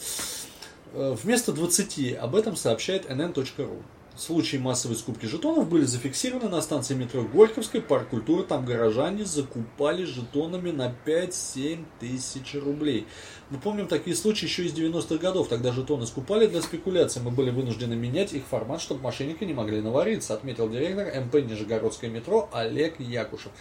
Э, 0.93 1.15
вместо 1.19 1.53
20 1.53 2.17
об 2.17 2.35
этом 2.35 2.55
сообщает 2.55 3.09
nn.ru. 3.09 3.81
Случаи 4.17 4.57
массовой 4.57 4.97
скупки 4.97 5.25
жетонов 5.25 5.69
были 5.69 5.85
зафиксированы 5.85 6.49
на 6.49 6.61
станции 6.61 6.93
метро 6.93 7.23
Горьковской, 7.23 7.81
парк 7.81 8.09
культуры. 8.09 8.43
Там 8.43 8.65
горожане 8.65 9.23
закупали 9.23 10.03
жетонами 10.03 10.71
на 10.71 10.93
5-7 11.05 11.85
тысяч 11.99 12.53
рублей. 12.53 13.07
Мы 13.49 13.57
помним 13.57 13.87
такие 13.87 14.15
случаи 14.15 14.45
еще 14.45 14.65
из 14.65 14.73
90-х 14.73 15.15
годов. 15.15 15.47
Тогда 15.47 15.71
жетоны 15.71 16.05
скупали 16.05 16.47
для 16.47 16.61
спекуляции. 16.61 17.21
Мы 17.21 17.31
были 17.31 17.51
вынуждены 17.51 17.95
менять 17.95 18.33
их 18.33 18.43
формат, 18.45 18.81
чтобы 18.81 19.01
мошенники 19.01 19.45
не 19.45 19.53
могли 19.53 19.81
навариться, 19.81 20.33
отметил 20.33 20.69
директор 20.69 21.07
МП 21.21 21.35
Нижегородское 21.35 22.09
метро 22.09 22.49
Олег 22.51 22.99
Якушев. 22.99 23.51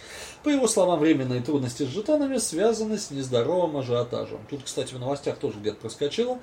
По 0.43 0.49
его 0.49 0.67
словам, 0.67 0.99
временные 0.99 1.41
трудности 1.41 1.83
с 1.83 1.87
жетонами 1.87 2.37
связаны 2.37 2.97
с 2.97 3.09
нездоровым 3.09 3.77
ажиотажем. 3.77 4.39
Тут, 4.49 4.63
кстати, 4.65 4.93
в 4.93 4.99
новостях 4.99 5.37
тоже 5.37 5.59
где-то 5.59 5.77
проскочило 5.77 6.39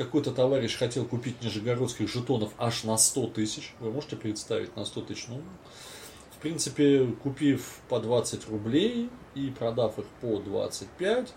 какой-то 0.00 0.32
товарищ 0.32 0.78
хотел 0.78 1.04
купить 1.04 1.42
нижегородских 1.42 2.08
жетонов 2.08 2.54
аж 2.56 2.84
на 2.84 2.96
100 2.96 3.26
тысяч. 3.28 3.74
Вы 3.80 3.92
можете 3.92 4.16
представить 4.16 4.74
на 4.74 4.86
100 4.86 5.02
тысяч? 5.02 5.26
Ну, 5.28 5.42
в 6.34 6.38
принципе, 6.40 7.04
купив 7.22 7.80
по 7.90 8.00
20 8.00 8.48
рублей 8.48 9.10
и 9.34 9.50
продав 9.50 9.98
их 9.98 10.06
по 10.22 10.38
25, 10.38 11.34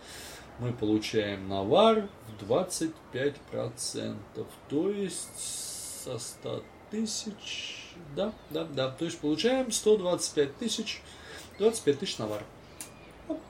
мы 0.60 0.72
получаем 0.72 1.50
навар 1.50 2.08
в 2.40 2.44
25%. 2.50 4.16
То 4.70 4.90
есть 4.90 6.04
со 6.06 6.18
100 6.18 6.64
тысяч, 6.90 7.94
да, 8.16 8.32
да, 8.50 8.64
да, 8.64 8.90
то 8.92 9.04
есть 9.04 9.20
получаем 9.20 9.74
125 9.74 10.58
тысяч, 10.58 11.02
25 11.60 12.00
тысяч 12.00 12.18
навар. 12.18 12.46
Вот 13.28 13.42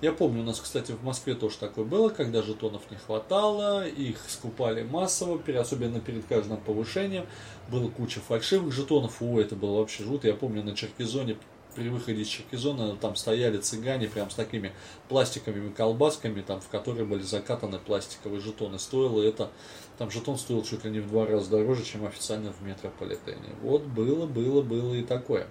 я 0.00 0.12
помню, 0.12 0.42
у 0.42 0.44
нас, 0.44 0.60
кстати, 0.60 0.92
в 0.92 1.02
Москве 1.02 1.34
тоже 1.34 1.58
такое 1.58 1.84
было, 1.84 2.08
когда 2.08 2.42
жетонов 2.42 2.90
не 2.90 2.96
хватало, 2.96 3.86
их 3.86 4.18
скупали 4.28 4.82
массово, 4.82 5.40
особенно 5.58 6.00
перед 6.00 6.24
каждым 6.26 6.58
повышением. 6.58 7.26
Было 7.68 7.88
куча 7.88 8.20
фальшивых 8.20 8.72
жетонов, 8.72 9.20
о, 9.20 9.40
это 9.40 9.56
было 9.56 9.78
вообще 9.78 10.04
жутко. 10.04 10.28
Я 10.28 10.34
помню, 10.34 10.62
на 10.62 10.74
Черкизоне 10.76 11.36
при 11.74 11.88
выходе 11.88 12.22
из 12.22 12.28
Черкизона 12.28 12.96
там 12.96 13.14
стояли 13.14 13.58
цыгане 13.58 14.08
прям 14.08 14.30
с 14.30 14.34
такими 14.34 14.72
пластиковыми 15.08 15.70
колбасками, 15.70 16.42
там, 16.42 16.60
в 16.60 16.68
которые 16.68 17.04
были 17.04 17.22
закатаны 17.22 17.78
пластиковые 17.78 18.40
жетоны. 18.40 18.78
Стоило 18.78 19.22
это, 19.22 19.50
там 19.96 20.10
жетон 20.10 20.38
стоил 20.38 20.62
чуть 20.62 20.84
ли 20.84 20.90
не 20.90 21.00
в 21.00 21.08
два 21.08 21.26
раза 21.26 21.50
дороже, 21.50 21.84
чем 21.84 22.04
официально 22.04 22.52
в 22.52 22.62
метрополитене. 22.62 23.54
Вот 23.62 23.82
было, 23.82 24.26
было, 24.26 24.62
было 24.62 24.94
и 24.94 25.02
такое. 25.02 25.46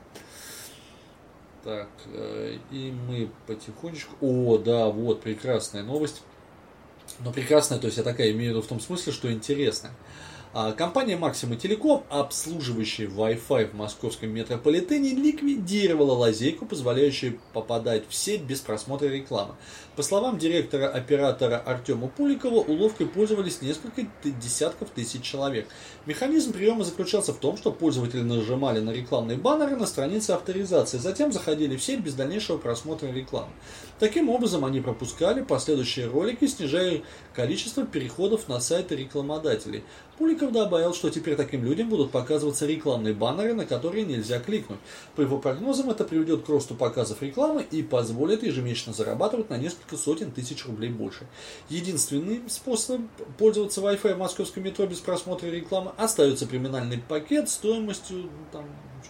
Так, 1.63 1.89
э, 2.13 2.57
и 2.71 2.93
мы 3.07 3.29
потихонечку... 3.45 4.15
О, 4.21 4.57
да, 4.57 4.87
вот, 4.87 5.21
прекрасная 5.21 5.83
новость. 5.83 6.21
Но 7.19 7.31
прекрасная, 7.31 7.79
то 7.79 7.87
есть 7.87 7.97
я 7.97 8.03
такая 8.03 8.31
имею 8.31 8.51
в 8.51 8.55
виду 8.55 8.61
в 8.61 8.67
том 8.67 8.79
смысле, 8.79 9.11
что 9.11 9.31
интересная. 9.31 9.91
А, 10.53 10.71
компания 10.71 11.17
Maxima 11.17 11.57
Telecom, 11.57 12.03
обслуживающая 12.09 13.07
Wi-Fi 13.07 13.71
в 13.71 13.73
московском 13.75 14.29
метрополитене, 14.29 15.13
ликвидировала 15.13 16.13
лазейку, 16.13 16.65
позволяющую 16.65 17.39
попадать 17.53 18.07
в 18.09 18.15
сеть 18.15 18.41
без 18.41 18.61
просмотра 18.61 19.07
рекламы. 19.07 19.55
По 19.97 20.03
словам 20.03 20.37
директора 20.37 20.89
оператора 20.89 21.57
Артема 21.57 22.07
Пуликова, 22.07 22.57
уловкой 22.57 23.07
пользовались 23.07 23.63
несколько 23.63 24.03
десятков 24.23 24.91
тысяч 24.91 25.23
человек. 25.23 25.67
Механизм 26.05 26.53
приема 26.53 26.83
заключался 26.83 27.33
в 27.33 27.39
том, 27.39 27.57
что 27.57 27.71
пользователи 27.71 28.21
нажимали 28.21 28.79
на 28.79 28.91
рекламные 28.91 29.39
баннеры 29.39 29.75
на 29.75 29.87
странице 29.87 30.31
авторизации, 30.31 30.99
затем 30.99 31.33
заходили 31.33 31.75
в 31.75 31.83
сеть 31.83 32.01
без 32.01 32.13
дальнейшего 32.13 32.59
просмотра 32.59 33.07
рекламы. 33.07 33.49
Таким 33.97 34.29
образом, 34.29 34.65
они 34.65 34.81
пропускали 34.81 35.41
последующие 35.41 36.05
ролики, 36.05 36.45
снижая 36.45 37.01
количество 37.33 37.83
переходов 37.83 38.47
на 38.47 38.59
сайты 38.59 38.95
рекламодателей. 38.95 39.83
Пуликов 40.19 40.51
добавил, 40.51 40.93
что 40.93 41.09
теперь 41.09 41.35
таким 41.35 41.63
людям 41.63 41.89
будут 41.89 42.11
показываться 42.11 42.67
рекламные 42.67 43.15
баннеры, 43.15 43.55
на 43.55 43.65
которые 43.65 44.05
нельзя 44.05 44.39
кликнуть. 44.39 44.79
По 45.15 45.21
его 45.21 45.39
прогнозам, 45.39 45.89
это 45.89 46.03
приведет 46.03 46.43
к 46.43 46.49
росту 46.49 46.75
показов 46.75 47.23
рекламы 47.23 47.65
и 47.69 47.81
позволит 47.81 48.43
ежемесячно 48.43 48.93
зарабатывать 48.93 49.49
на 49.49 49.57
несколько 49.57 49.86
сотен 49.95 50.31
тысяч 50.31 50.65
рублей 50.65 50.89
больше. 50.89 51.27
Единственный 51.69 52.41
способ 52.49 53.01
пользоваться 53.37 53.81
Wi-Fi 53.81 54.15
в 54.15 54.17
московском 54.17 54.63
метро 54.63 54.85
без 54.85 54.99
просмотра 54.99 55.47
рекламы 55.47 55.91
остается 55.97 56.47
криминальный 56.47 56.97
пакет 56.97 57.49
стоимостью, 57.49 58.29
там, 58.51 58.65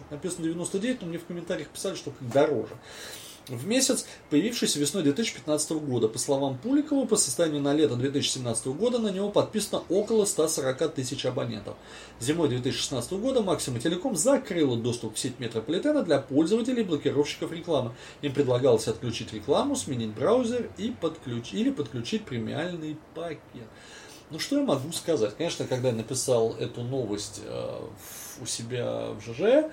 написано 0.09 0.43
99, 0.43 1.01
но 1.01 1.07
мне 1.07 1.17
в 1.17 1.25
комментариях 1.25 1.69
писали, 1.69 1.95
что 1.95 2.11
дороже. 2.19 2.75
В 3.49 3.67
месяц, 3.67 4.05
появившийся 4.29 4.79
весной 4.79 5.03
2015 5.03 5.71
года. 5.71 6.07
По 6.07 6.19
словам 6.19 6.57
Пуликова, 6.57 7.05
по 7.05 7.15
состоянию 7.15 7.61
на 7.61 7.73
лето 7.73 7.95
2017 7.95 8.67
года 8.67 8.99
на 8.99 9.09
него 9.09 9.29
подписано 9.29 9.83
около 9.89 10.25
140 10.25 10.93
тысяч 10.93 11.25
абонентов. 11.25 11.75
Зимой 12.19 12.49
2016 12.49 13.13
года 13.13 13.41
Максима 13.41 13.79
Телеком 13.79 14.15
закрыла 14.15 14.77
доступ 14.77 15.15
к 15.15 15.17
сети 15.17 15.35
метрополитена 15.39 16.03
для 16.03 16.19
пользователей 16.19 16.83
блокировщиков 16.83 17.51
рекламы. 17.51 17.93
Им 18.21 18.33
предлагалось 18.33 18.87
отключить 18.87 19.33
рекламу, 19.33 19.75
сменить 19.75 20.09
браузер 20.09 20.69
и 20.77 20.91
подключ... 20.91 21.53
или 21.53 21.71
подключить 21.71 22.25
премиальный 22.25 22.97
пакет. 23.15 23.67
Ну 24.29 24.39
что 24.39 24.57
я 24.57 24.63
могу 24.63 24.91
сказать? 24.91 25.37
Конечно, 25.37 25.65
когда 25.65 25.89
я 25.89 25.95
написал 25.95 26.53
эту 26.55 26.81
новость 26.81 27.41
э, 27.45 27.79
у 28.41 28.45
себя 28.45 29.11
в 29.11 29.21
ЖЖ, 29.21 29.71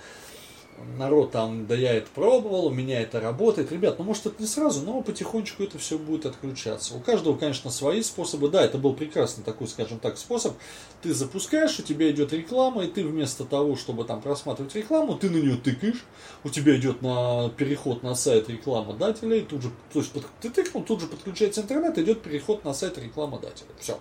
народ 0.99 1.33
там, 1.33 1.67
да 1.67 1.75
я 1.75 1.95
это 1.95 2.09
пробовал, 2.15 2.67
у 2.67 2.71
меня 2.71 3.01
это 3.01 3.21
работает. 3.21 3.73
Ребят, 3.73 3.99
ну 3.99 4.05
может 4.05 4.27
это 4.27 4.41
не 4.41 4.47
сразу, 4.47 4.85
но 4.85 5.03
потихонечку 5.03 5.63
это 5.63 5.79
все 5.79 5.99
будет 5.99 6.27
отключаться. 6.27 6.95
У 6.95 7.01
каждого, 7.01 7.37
конечно, 7.37 7.71
свои 7.71 8.03
способы. 8.03 8.49
Да, 8.49 8.65
это 8.65 8.79
был 8.79 8.95
прекрасный 8.95 9.45
такой, 9.45 9.69
скажем 9.69 9.99
так, 9.99 10.19
способ. 10.19 10.55
Ты 11.03 11.13
запускаешь, 11.13 11.79
у 11.79 11.83
тебя 11.83 12.11
идет 12.11 12.33
реклама, 12.33 12.85
и 12.85 12.89
ты 12.89 13.05
вместо 13.05 13.45
того, 13.45 13.77
чтобы 13.77 14.05
там 14.05 14.21
просматривать 14.21 14.75
рекламу, 14.75 15.17
ты 15.17 15.31
на 15.31 15.37
нее 15.37 15.57
тыкаешь, 15.57 16.05
у 16.45 16.49
тебя 16.49 16.77
идет 16.77 17.03
на 17.03 17.51
переход 17.51 18.03
на 18.03 18.15
сайт 18.15 18.49
рекламодателя, 18.49 19.37
и 19.37 19.43
тут 19.43 19.63
же, 19.63 19.71
то 19.93 20.01
есть 20.01 20.13
ты 20.41 20.51
тыкнул, 20.51 20.85
тут 20.85 21.01
же 21.01 21.07
подключается 21.07 21.63
интернет, 21.63 21.99
идет 21.99 22.23
переход 22.23 22.65
на 22.65 22.75
сайт 22.75 22.99
рекламодателя. 22.99 23.69
Все. 23.79 23.99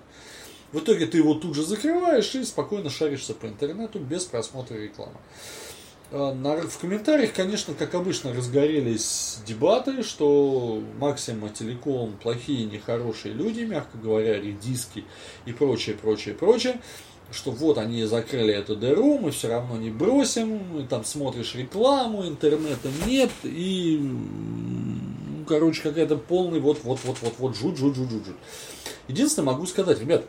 В 0.72 0.80
итоге 0.80 1.06
ты 1.06 1.20
его 1.20 1.36
тут 1.36 1.56
же 1.56 1.64
закрываешь 1.64 2.34
и 2.34 2.44
спокойно 2.44 2.90
шаришься 2.90 3.36
по 3.36 3.46
интернету 3.46 4.00
без 4.00 4.26
просмотра 4.26 4.76
рекламы. 4.76 5.18
А, 6.16 6.32
в 6.32 6.78
комментариях, 6.78 7.34
конечно, 7.34 7.74
как 7.74 7.96
обычно, 7.96 8.34
разгорелись 8.34 9.40
дебаты, 9.48 10.04
что 10.04 10.80
Максима 11.00 11.50
Телеком 11.50 12.14
плохие, 12.22 12.66
нехорошие 12.66 13.34
люди, 13.34 13.62
мягко 13.62 13.98
говоря, 13.98 14.40
редиски 14.40 15.06
и 15.48 15.54
прочее, 15.54 15.96
прочее, 15.96 16.36
прочее. 16.36 16.80
Что 17.32 17.50
вот 17.50 17.80
они 17.80 18.04
закрыли 18.04 18.54
эту 18.54 18.76
дыру, 18.76 19.18
мы 19.18 19.32
все 19.32 19.48
равно 19.48 19.76
не 19.78 19.90
бросим, 19.90 20.82
и 20.82 20.86
там 20.86 21.04
смотришь 21.04 21.56
рекламу, 21.56 22.28
интернета 22.28 22.90
нет, 23.08 23.32
и, 23.42 23.98
ну, 24.00 25.46
короче, 25.48 25.82
какая-то 25.82 26.18
полный 26.18 26.60
вот-вот-вот-вот-вот 26.60 27.56
жуть, 27.56 27.78
жуть, 27.78 27.96
жуть, 27.96 28.12
жуть, 28.12 28.26
жуть. 28.26 28.36
Единственное, 29.08 29.48
могу 29.48 29.66
сказать, 29.66 30.00
ребят, 30.00 30.26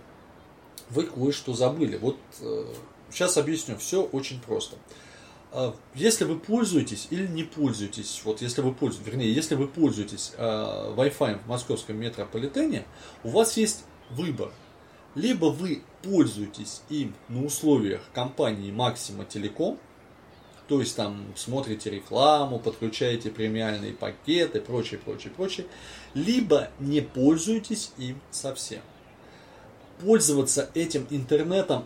вы 0.89 1.03
кое-что 1.03 1.53
забыли. 1.53 1.99
Вот 1.99 2.17
э, 2.41 2.65
сейчас 3.11 3.37
объясню, 3.37 3.77
все 3.77 4.03
очень 4.03 4.41
просто. 4.41 4.79
Если 5.95 6.25
вы 6.25 6.37
пользуетесь 6.37 7.07
или 7.11 7.29
не 7.29 7.45
пользуетесь, 7.45 8.23
вот 8.25 8.43
если 8.43 8.61
вы 8.61 8.75
пользуетесь, 8.75 9.07
вернее, 9.07 9.33
если 9.33 9.55
вы 9.55 9.69
пользуетесь 9.69 10.33
э, 10.37 10.43
Wi-Fi 10.97 11.45
в 11.45 11.49
московском 11.49 11.97
метрополитене, 11.97 12.85
у 13.23 13.29
вас 13.29 13.57
есть 13.57 13.85
выбор. 14.11 14.51
Либо 15.15 15.47
вы 15.47 15.83
пользуетесь 16.03 16.83
им 16.89 17.15
на 17.29 17.45
условиях 17.45 18.01
компании 18.13 18.73
Maxima 18.73 19.29
Telecom, 19.29 19.79
то 20.67 20.81
есть 20.81 20.97
там 20.97 21.25
смотрите 21.37 21.89
рекламу, 21.89 22.59
подключаете 22.59 23.31
премиальные 23.31 23.93
пакеты, 23.93 24.61
прочее, 24.61 24.99
прочее, 24.99 25.33
прочее, 25.37 25.67
либо 26.15 26.71
не 26.81 27.01
пользуетесь 27.01 27.93
им 27.97 28.21
совсем. 28.33 28.81
Пользоваться 30.01 30.69
этим 30.75 31.07
интернетом 31.11 31.85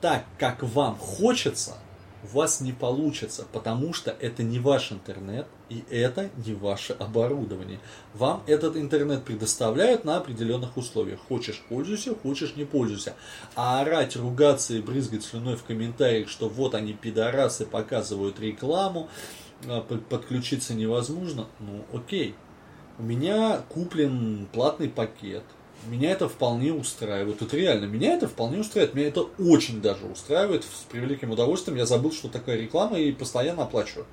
так, 0.00 0.24
как 0.38 0.62
вам 0.62 0.96
хочется– 0.96 1.76
у 2.22 2.36
вас 2.36 2.60
не 2.60 2.72
получится, 2.72 3.46
потому 3.52 3.92
что 3.92 4.14
это 4.20 4.42
не 4.42 4.58
ваш 4.60 4.92
интернет 4.92 5.46
и 5.68 5.84
это 5.90 6.30
не 6.44 6.54
ваше 6.54 6.92
оборудование. 6.92 7.80
Вам 8.14 8.42
этот 8.46 8.76
интернет 8.76 9.24
предоставляют 9.24 10.04
на 10.04 10.16
определенных 10.16 10.76
условиях. 10.76 11.20
Хочешь 11.28 11.62
пользуйся, 11.68 12.14
хочешь 12.14 12.54
не 12.56 12.64
пользуйся. 12.64 13.14
А 13.56 13.80
орать, 13.80 14.16
ругаться 14.16 14.74
и 14.74 14.80
брызгать 14.80 15.24
слюной 15.24 15.56
в 15.56 15.64
комментариях, 15.64 16.28
что 16.28 16.48
вот 16.48 16.74
они 16.74 16.92
пидорасы 16.92 17.66
показывают 17.66 18.38
рекламу, 18.38 19.08
а, 19.66 19.80
подключиться 19.80 20.74
невозможно, 20.74 21.46
ну 21.58 21.84
окей. 21.92 22.34
У 22.98 23.02
меня 23.02 23.62
куплен 23.68 24.46
платный 24.52 24.88
пакет, 24.88 25.44
меня 25.88 26.12
это 26.12 26.28
вполне 26.28 26.72
устраивает. 26.72 27.38
Тут 27.38 27.54
реально, 27.54 27.86
меня 27.86 28.14
это 28.14 28.28
вполне 28.28 28.58
устраивает. 28.58 28.94
Меня 28.94 29.08
это 29.08 29.22
очень 29.38 29.80
даже 29.80 30.06
устраивает. 30.06 30.64
С 30.64 30.84
превеликим 30.90 31.30
удовольствием 31.30 31.76
я 31.76 31.86
забыл, 31.86 32.12
что 32.12 32.28
такая 32.28 32.56
реклама 32.56 32.98
и 32.98 33.12
постоянно 33.12 33.64
оплачиваю. 33.64 34.06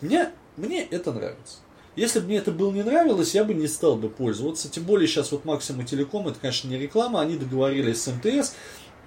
Мне, 0.00 0.30
мне 0.56 0.82
это 0.82 1.12
нравится. 1.12 1.58
Если 1.96 2.18
бы 2.18 2.26
мне 2.26 2.38
это 2.38 2.50
было 2.50 2.72
не 2.72 2.82
нравилось, 2.82 3.34
я 3.34 3.44
бы 3.44 3.54
не 3.54 3.68
стал 3.68 3.96
бы 3.96 4.08
пользоваться. 4.08 4.68
Тем 4.68 4.84
более 4.84 5.06
сейчас 5.06 5.30
вот 5.30 5.44
Максима 5.44 5.84
Телеком, 5.84 6.26
это, 6.26 6.40
конечно, 6.40 6.68
не 6.68 6.78
реклама, 6.78 7.20
они 7.20 7.36
договорились 7.36 8.02
с 8.02 8.08
МТС. 8.08 8.54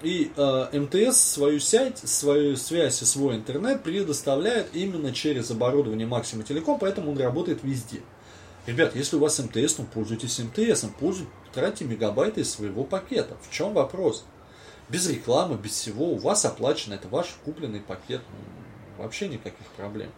И 0.02 0.30
э, 0.36 0.78
МТС 0.78 1.18
свою 1.18 1.58
сеть, 1.58 1.98
свою 1.98 2.56
связь 2.56 3.02
и 3.02 3.04
свой 3.04 3.36
интернет 3.36 3.82
предоставляет 3.82 4.68
именно 4.72 5.12
через 5.12 5.50
оборудование 5.50 6.06
Максима 6.06 6.44
Телеком, 6.44 6.78
поэтому 6.78 7.10
он 7.10 7.18
работает 7.18 7.60
везде. 7.64 8.00
Ребят, 8.68 8.94
если 8.94 9.16
у 9.16 9.20
вас 9.20 9.38
МТС, 9.38 9.78
ну 9.78 9.86
пользуйтесь 9.86 10.38
МТС, 10.40 10.84
пользуйтесь, 11.00 11.32
тратьте 11.54 11.86
мегабайты 11.86 12.42
из 12.42 12.50
своего 12.50 12.84
пакета. 12.84 13.38
В 13.40 13.50
чем 13.50 13.72
вопрос? 13.72 14.26
Без 14.90 15.08
рекламы, 15.08 15.56
без 15.56 15.70
всего, 15.70 16.10
у 16.10 16.18
вас 16.18 16.44
оплачено, 16.44 16.92
это 16.92 17.08
ваш 17.08 17.28
купленный 17.46 17.80
пакет, 17.80 18.20
ну, 18.30 19.02
вообще 19.02 19.28
никаких 19.28 19.66
проблем. 19.68 20.10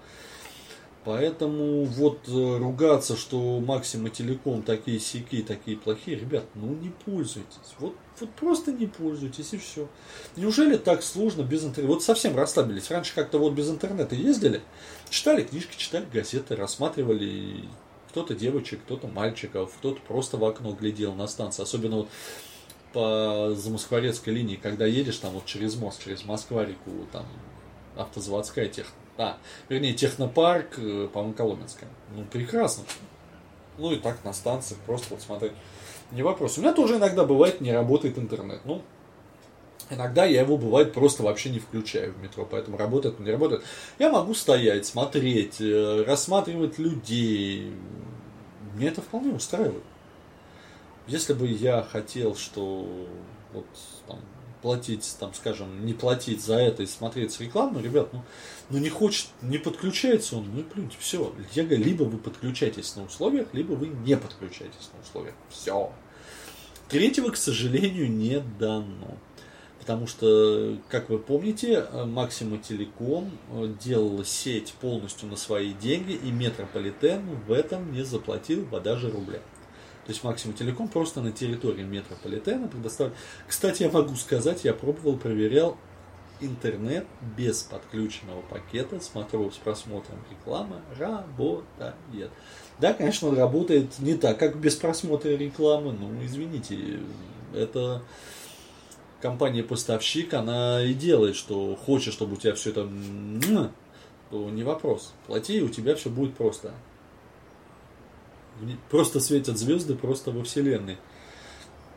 Поэтому 1.05 1.85
вот 1.85 2.27
э, 2.27 2.59
ругаться, 2.59 3.17
что 3.17 3.61
Максима 3.61 4.11
Телеком 4.11 4.63
такие 4.63 4.99
сики, 4.99 5.43
такие 5.43 5.77
плохие, 5.77 6.19
ребят, 6.19 6.45
ну 6.57 6.75
не 6.75 6.89
пользуйтесь. 6.89 7.77
Вот, 7.79 7.95
вот 8.19 8.31
просто 8.33 8.73
не 8.73 8.89
пользуйтесь 8.89 9.53
и 9.53 9.59
все. 9.59 9.89
Неужели 10.35 10.77
так 10.77 11.05
сложно 11.05 11.43
без 11.43 11.63
интернета? 11.63 11.95
Вот 11.95 12.03
совсем 12.03 12.35
расслабились. 12.35 12.91
Раньше 12.91 13.15
как-то 13.15 13.39
вот 13.39 13.53
без 13.53 13.71
интернета 13.71 14.17
ездили, 14.17 14.61
читали 15.09 15.45
книжки, 15.45 15.77
читали 15.79 16.05
газеты, 16.13 16.57
рассматривали 16.57 17.69
кто-то 18.11 18.35
девочек, 18.35 18.81
кто-то 18.85 19.07
мальчиков, 19.07 19.73
кто-то 19.79 20.01
просто 20.03 20.37
в 20.37 20.44
окно 20.44 20.73
глядел 20.73 21.14
на 21.14 21.27
станции. 21.27 21.62
Особенно 21.62 21.96
вот 21.96 22.09
по 22.92 23.53
Замоскворецкой 23.55 24.35
линии, 24.35 24.57
когда 24.57 24.85
едешь 24.85 25.18
там 25.18 25.33
вот 25.33 25.46
через 25.46 25.77
мост, 25.77 26.03
через 26.05 26.25
Москва-реку, 26.25 26.90
там 27.12 27.25
автозаводская 27.96 28.68
тех... 28.68 28.87
А, 29.16 29.38
вернее, 29.68 29.92
технопарк, 29.92 30.79
э, 30.79 31.09
по-моему, 31.12 31.35
Коломенская. 31.35 31.88
Ну, 32.16 32.25
прекрасно. 32.25 32.85
Ну 33.79 33.92
и 33.92 33.96
так 33.96 34.25
на 34.25 34.33
станциях 34.33 34.81
просто 34.81 35.14
вот 35.14 35.23
смотреть. 35.23 35.53
Не 36.11 36.23
вопрос. 36.23 36.59
У 36.59 36.62
меня 36.62 36.73
тоже 36.73 36.96
иногда 36.96 37.25
бывает 37.25 37.61
не 37.61 37.73
работает 37.73 38.18
интернет. 38.18 38.61
Ну, 38.64 38.83
Иногда 39.88 40.25
я 40.25 40.43
его, 40.43 40.59
бывает, 40.59 40.93
просто 40.93 41.23
вообще 41.23 41.51
не 41.51 41.59
включаю 41.59 42.12
в 42.12 42.23
метро, 42.23 42.47
поэтому 42.49 42.77
работает, 42.77 43.19
не 43.21 43.31
работает. 43.31 43.62
Я 43.99 44.11
могу 44.11 44.35
стоять, 44.35 44.87
смотреть, 44.87 45.61
э, 45.61 46.05
рассматривать 46.07 46.79
людей. 46.79 47.73
Мне 48.75 48.88
это 48.88 49.01
вполне 49.01 49.33
устраивает. 49.33 49.83
Если 51.07 51.33
бы 51.33 51.47
я 51.47 51.83
хотел, 51.83 52.37
что 52.37 52.87
вот 53.53 53.66
там, 54.07 54.21
платить, 54.62 55.16
там, 55.19 55.35
скажем, 55.35 55.85
не 55.85 55.93
платить 55.93 56.43
за 56.43 56.57
это 56.57 56.83
и 56.83 56.87
смотреть 56.87 57.38
рекламу, 57.40 57.81
ребят, 57.81 58.12
ну, 58.12 58.23
ну 58.69 58.79
не 58.79 58.90
хочет, 58.90 59.29
не 59.43 59.59
подключается 59.59 60.37
он, 60.37 60.51
ну 60.55 60.61
и 60.61 60.62
плюньте, 60.62 60.97
все. 61.01 61.33
Я 61.53 61.64
говорю, 61.64 61.85
либо 61.85 62.03
вы 62.05 62.19
подключаетесь 62.19 62.95
на 62.97 63.05
условиях, 63.05 63.49
либо 63.53 63.73
вы 63.73 63.88
не 63.88 64.16
подключаетесь 64.16 64.90
на 64.95 65.03
условиях. 65.03 65.35
Все. 65.49 65.93
Третьего, 66.88 67.31
к 67.31 67.37
сожалению, 67.37 68.11
не 68.11 68.40
дано. 68.59 69.16
Потому 69.90 70.07
что, 70.07 70.79
как 70.88 71.11
вы 71.11 71.18
помните, 71.18 71.85
Максима 72.07 72.59
Телеком 72.59 73.29
э, 73.50 73.74
делала 73.83 74.24
сеть 74.24 74.72
полностью 74.74 75.29
на 75.29 75.35
свои 75.35 75.72
деньги, 75.72 76.12
и 76.12 76.31
Метрополитен 76.31 77.29
в 77.48 77.50
этом 77.50 77.92
не 77.92 78.05
заплатил 78.05 78.64
бы 78.66 78.79
даже 78.79 79.11
рубля. 79.11 79.40
То 80.07 80.12
есть 80.12 80.22
Максима 80.22 80.55
Телеком 80.55 80.87
просто 80.87 81.20
на 81.20 81.33
территории 81.33 81.83
Метрополитена 81.83 82.68
предоставил. 82.68 83.14
Кстати, 83.48 83.83
я 83.83 83.90
могу 83.90 84.14
сказать, 84.14 84.62
я 84.62 84.74
пробовал, 84.74 85.16
проверял 85.16 85.76
интернет 86.40 87.05
без 87.37 87.64
подключенного 87.64 88.42
пакета, 88.42 89.00
смотрел 89.00 89.50
с 89.50 89.57
просмотром 89.57 90.20
рекламы, 90.31 90.76
работает. 91.00 92.31
Да, 92.79 92.92
конечно, 92.92 93.26
он 93.26 93.37
работает 93.37 93.98
не 93.98 94.14
так, 94.14 94.38
как 94.38 94.57
без 94.57 94.76
просмотра 94.76 95.31
рекламы, 95.31 95.92
но 95.92 96.24
извините, 96.24 97.00
это 97.53 98.03
компания-поставщик, 99.21 100.35
она 100.35 100.83
и 100.83 100.95
делает, 100.95 101.37
что 101.37 101.77
хочет, 101.77 102.13
чтобы 102.13 102.35
у 102.35 102.37
тебя 102.37 102.55
все 102.55 102.71
это, 102.71 102.89
то 104.31 104.51
не 104.51 104.63
вопрос. 104.63 105.13
Плати, 105.27 105.59
и 105.59 105.63
у 105.63 105.69
тебя 105.69 105.95
все 105.95 106.11
будет 106.11 106.37
просто. 106.37 106.73
Просто 108.91 109.21
светят 109.21 109.59
звезды, 109.59 109.95
просто 109.95 110.31
во 110.31 110.45
Вселенной. 110.45 110.99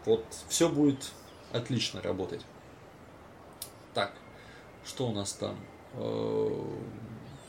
Вот 0.06 0.26
все 0.50 0.70
будет 0.70 1.12
отлично 1.52 2.02
работать. 2.02 2.42
Так, 3.94 4.14
что 4.86 5.08
у 5.08 5.14
нас 5.14 5.34
там? 5.34 5.58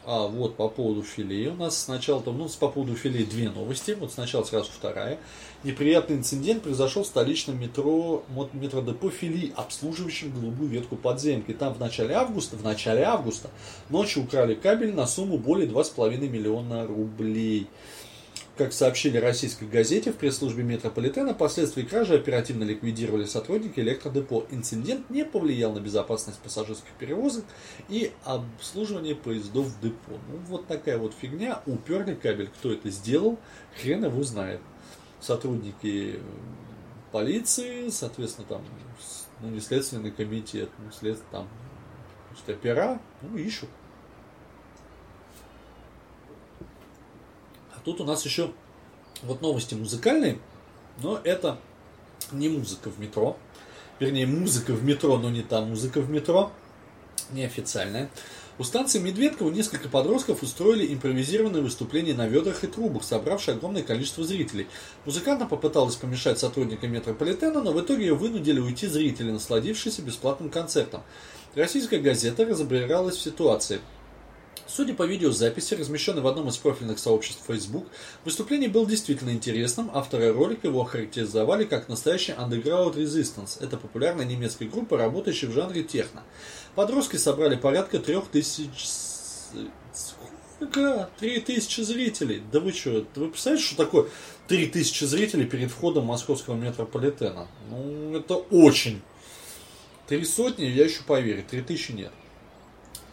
А 0.06 0.26
вот 0.26 0.56
по 0.56 0.68
поводу 0.68 1.02
филей 1.02 1.48
у 1.48 1.54
нас 1.54 1.78
сначала 1.78 2.20
там, 2.22 2.36
ну, 2.36 2.48
по 2.60 2.68
поводу 2.68 2.94
филей 2.94 3.24
две 3.24 3.48
новости. 3.48 3.96
Вот 3.98 4.12
сначала 4.12 4.44
сразу 4.44 4.70
вторая. 4.70 5.18
Неприятный 5.62 6.16
инцидент 6.16 6.62
произошел 6.62 7.04
в 7.04 7.06
столичном 7.06 7.58
метро, 7.58 8.22
метродепо 8.52 9.10
фили, 9.10 9.52
обслуживающем 9.56 10.30
голубую 10.32 10.68
ветку 10.68 10.96
подземки. 10.96 11.52
Там 11.52 11.72
в 11.72 11.80
начале 11.80 12.14
августа, 12.14 12.56
в 12.56 12.62
начале 12.62 13.02
августа 13.02 13.48
ночью 13.88 14.24
украли 14.24 14.54
кабель 14.54 14.94
на 14.94 15.06
сумму 15.06 15.38
более 15.38 15.66
2,5 15.66 16.28
миллиона 16.28 16.86
рублей. 16.86 17.66
Как 18.56 18.72
сообщили 18.72 19.18
российской 19.18 19.64
газете, 19.64 20.12
в 20.12 20.16
пресс-службе 20.16 20.62
метрополитена 20.62 21.34
последствия 21.34 21.82
кражи 21.82 22.14
оперативно 22.14 22.62
ликвидировали 22.62 23.24
сотрудники 23.24 23.80
электродепо. 23.80 24.46
Инцидент 24.52 25.10
не 25.10 25.24
повлиял 25.24 25.72
на 25.72 25.80
безопасность 25.80 26.38
пассажирских 26.38 26.90
перевозок 27.00 27.44
и 27.88 28.12
обслуживание 28.22 29.16
поездов 29.16 29.66
в 29.66 29.80
депо. 29.80 30.12
Ну, 30.28 30.38
вот 30.46 30.68
такая 30.68 30.98
вот 30.98 31.14
фигня. 31.14 31.62
Уперли 31.66 32.14
кабель. 32.14 32.46
Кто 32.46 32.72
это 32.72 32.90
сделал, 32.90 33.40
хрен 33.82 34.04
его 34.04 34.22
знает. 34.22 34.60
Сотрудники 35.20 36.20
полиции, 37.10 37.88
соответственно, 37.88 38.46
там, 38.46 38.62
ну, 39.40 39.48
не 39.48 39.58
следственный 39.58 40.12
комитет, 40.12 40.70
ну, 40.78 40.92
след, 40.92 41.18
там, 41.32 41.48
опера, 42.46 43.00
ну, 43.20 43.36
ищут. 43.36 43.68
Тут 47.84 48.00
у 48.00 48.04
нас 48.04 48.24
еще 48.24 48.50
вот 49.22 49.42
новости 49.42 49.74
музыкальные, 49.74 50.38
но 51.02 51.20
это 51.22 51.58
не 52.32 52.48
музыка 52.48 52.90
в 52.90 52.98
метро. 52.98 53.36
Вернее, 54.00 54.26
музыка 54.26 54.72
в 54.72 54.82
метро, 54.84 55.18
но 55.18 55.30
не 55.30 55.42
та 55.42 55.60
музыка 55.60 56.00
в 56.00 56.10
метро. 56.10 56.50
Неофициальная. 57.30 58.10
У 58.56 58.62
станции 58.62 59.00
Медведково 59.00 59.50
несколько 59.50 59.88
подростков 59.88 60.42
устроили 60.42 60.92
импровизированное 60.94 61.60
выступление 61.60 62.14
на 62.14 62.28
ведрах 62.28 62.62
и 62.62 62.68
трубах, 62.68 63.02
собравшее 63.02 63.56
огромное 63.56 63.82
количество 63.82 64.22
зрителей. 64.22 64.68
Музыканта 65.04 65.44
попыталась 65.44 65.96
помешать 65.96 66.38
сотрудникам 66.38 66.92
метрополитена, 66.92 67.62
но 67.62 67.72
в 67.72 67.80
итоге 67.80 68.06
ее 68.06 68.14
вынудили 68.14 68.60
уйти 68.60 68.86
зрители, 68.86 69.32
насладившиеся 69.32 70.02
бесплатным 70.02 70.50
концертом. 70.50 71.02
Российская 71.56 71.98
газета 71.98 72.44
разобралась 72.44 73.16
в 73.16 73.22
ситуации. 73.22 73.80
Судя 74.66 74.94
по 74.94 75.04
видеозаписи, 75.04 75.74
размещенной 75.74 76.22
в 76.22 76.26
одном 76.26 76.48
из 76.48 76.56
профильных 76.56 76.98
сообществ 76.98 77.42
Facebook, 77.46 77.86
выступление 78.24 78.68
было 78.68 78.86
действительно 78.86 79.30
интересным. 79.30 79.90
Авторы 79.92 80.32
ролика 80.32 80.68
его 80.68 80.82
охарактеризовали 80.82 81.64
как 81.64 81.88
настоящий 81.88 82.32
Underground 82.32 82.94
Resistance. 82.94 83.62
Это 83.62 83.76
популярная 83.76 84.24
немецкая 84.24 84.66
группа, 84.66 84.96
работающая 84.96 85.48
в 85.48 85.52
жанре 85.52 85.82
техно. 85.82 86.22
Подростки 86.74 87.16
собрали 87.16 87.56
порядка 87.56 87.98
трех 87.98 88.28
тысяч... 88.28 88.70
Сколько? 89.92 91.10
Три 91.18 91.40
тысячи 91.40 91.82
зрителей. 91.82 92.42
Да 92.50 92.60
вы 92.60 92.72
что, 92.72 93.06
вы 93.16 93.28
представляете, 93.28 93.66
что 93.66 93.76
такое 93.76 94.06
три 94.48 94.66
тысячи 94.66 95.04
зрителей 95.04 95.44
перед 95.44 95.70
входом 95.70 96.06
московского 96.06 96.54
метрополитена? 96.54 97.48
Ну, 97.70 98.16
это 98.16 98.36
очень. 98.36 99.02
Три 100.06 100.24
сотни, 100.24 100.64
я 100.64 100.84
еще 100.84 101.02
поверю, 101.02 101.44
три 101.48 101.60
тысячи 101.60 101.92
нет. 101.92 102.12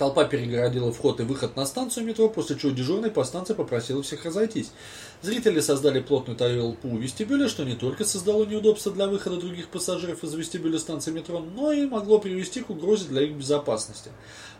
Толпа 0.01 0.25
перегородила 0.25 0.91
вход 0.91 1.19
и 1.19 1.23
выход 1.23 1.55
на 1.55 1.63
станцию 1.63 2.07
метро, 2.07 2.27
после 2.27 2.57
чего 2.57 2.71
дежурный 2.71 3.11
по 3.11 3.23
станции 3.23 3.53
попросил 3.53 4.01
всех 4.01 4.25
разойтись. 4.25 4.71
Зрители 5.23 5.59
создали 5.59 5.99
плотную 5.99 6.35
толпу 6.35 6.89
у 6.89 6.97
вестибюля, 6.97 7.47
что 7.47 7.63
не 7.63 7.75
только 7.75 8.05
создало 8.05 8.43
неудобства 8.43 8.91
для 8.91 9.05
выхода 9.05 9.37
других 9.37 9.67
пассажиров 9.67 10.23
из 10.23 10.33
вестибюля 10.33 10.79
станции 10.79 11.11
метро, 11.11 11.39
но 11.39 11.71
и 11.71 11.85
могло 11.85 12.17
привести 12.17 12.61
к 12.61 12.71
угрозе 12.71 13.07
для 13.07 13.21
их 13.21 13.33
безопасности. 13.33 14.09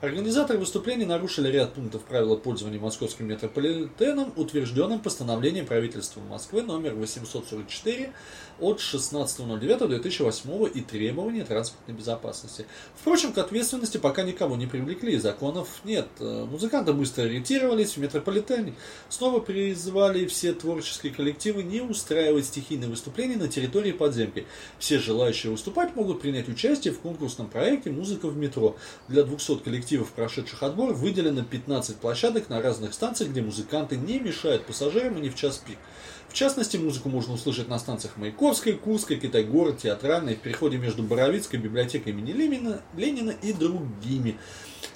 Организаторы 0.01 0.59
выступления 0.59 1.07
нарушили 1.07 1.47
ряд 1.47 1.73
пунктов 1.73 2.03
правила 2.03 2.35
пользования 2.35 2.79
московским 2.79 3.27
метрополитеном, 3.27 4.33
утвержденным 4.35 4.99
постановлением 4.99 5.65
правительства 5.65 6.21
Москвы 6.21 6.61
номер 6.61 6.93
844 6.93 8.13
от 8.59 8.79
16.09.2008 8.79 10.71
и 10.73 10.81
требования 10.81 11.43
транспортной 11.43 11.97
безопасности. 11.97 12.67
Впрочем, 12.95 13.33
к 13.33 13.39
ответственности 13.39 13.97
пока 13.97 14.21
никого 14.21 14.55
не 14.55 14.67
привлекли, 14.67 15.17
законов 15.17 15.81
нет. 15.83 16.07
Музыканты 16.19 16.93
быстро 16.93 17.23
ориентировались 17.23 17.93
в 17.93 17.97
метрополитене, 17.97 18.75
снова 19.09 19.39
призвали 19.39 20.27
все 20.27 20.50
творческие 20.53 21.13
коллективы 21.13 21.63
не 21.63 21.81
устраивать 21.81 22.45
стихийные 22.45 22.89
выступления 22.89 23.37
на 23.37 23.47
территории 23.47 23.91
подземки. 23.91 24.45
Все 24.79 24.99
желающие 24.99 25.51
выступать 25.51 25.95
могут 25.95 26.21
принять 26.21 26.49
участие 26.49 26.93
в 26.93 26.99
конкурсном 26.99 27.47
проекте 27.47 27.89
«Музыка 27.89 28.27
в 28.27 28.37
метро». 28.37 28.75
Для 29.07 29.23
200 29.23 29.57
коллективов, 29.57 30.11
прошедших 30.11 30.63
отбор, 30.63 30.93
выделено 30.93 31.43
15 31.43 31.97
площадок 31.97 32.49
на 32.49 32.61
разных 32.61 32.93
станциях, 32.93 33.31
где 33.31 33.41
музыканты 33.41 33.97
не 33.97 34.19
мешают 34.19 34.65
пассажирам 34.65 35.17
и 35.17 35.21
не 35.21 35.29
в 35.29 35.35
час 35.35 35.61
пик. 35.65 35.77
В 36.31 36.33
частности, 36.33 36.77
музыку 36.77 37.09
можно 37.09 37.33
услышать 37.33 37.67
на 37.67 37.77
станциях 37.77 38.15
Маяковской, 38.15 38.73
Курской, 38.73 39.17
Китай-город, 39.17 39.79
Театральной, 39.79 40.35
в 40.35 40.39
переходе 40.39 40.77
между 40.77 41.03
Боровицкой 41.03 41.59
библиотекой 41.59 42.13
имени 42.13 42.31
Ленина, 42.31 42.81
Ленина 42.95 43.31
и 43.31 43.51
другими. 43.51 44.37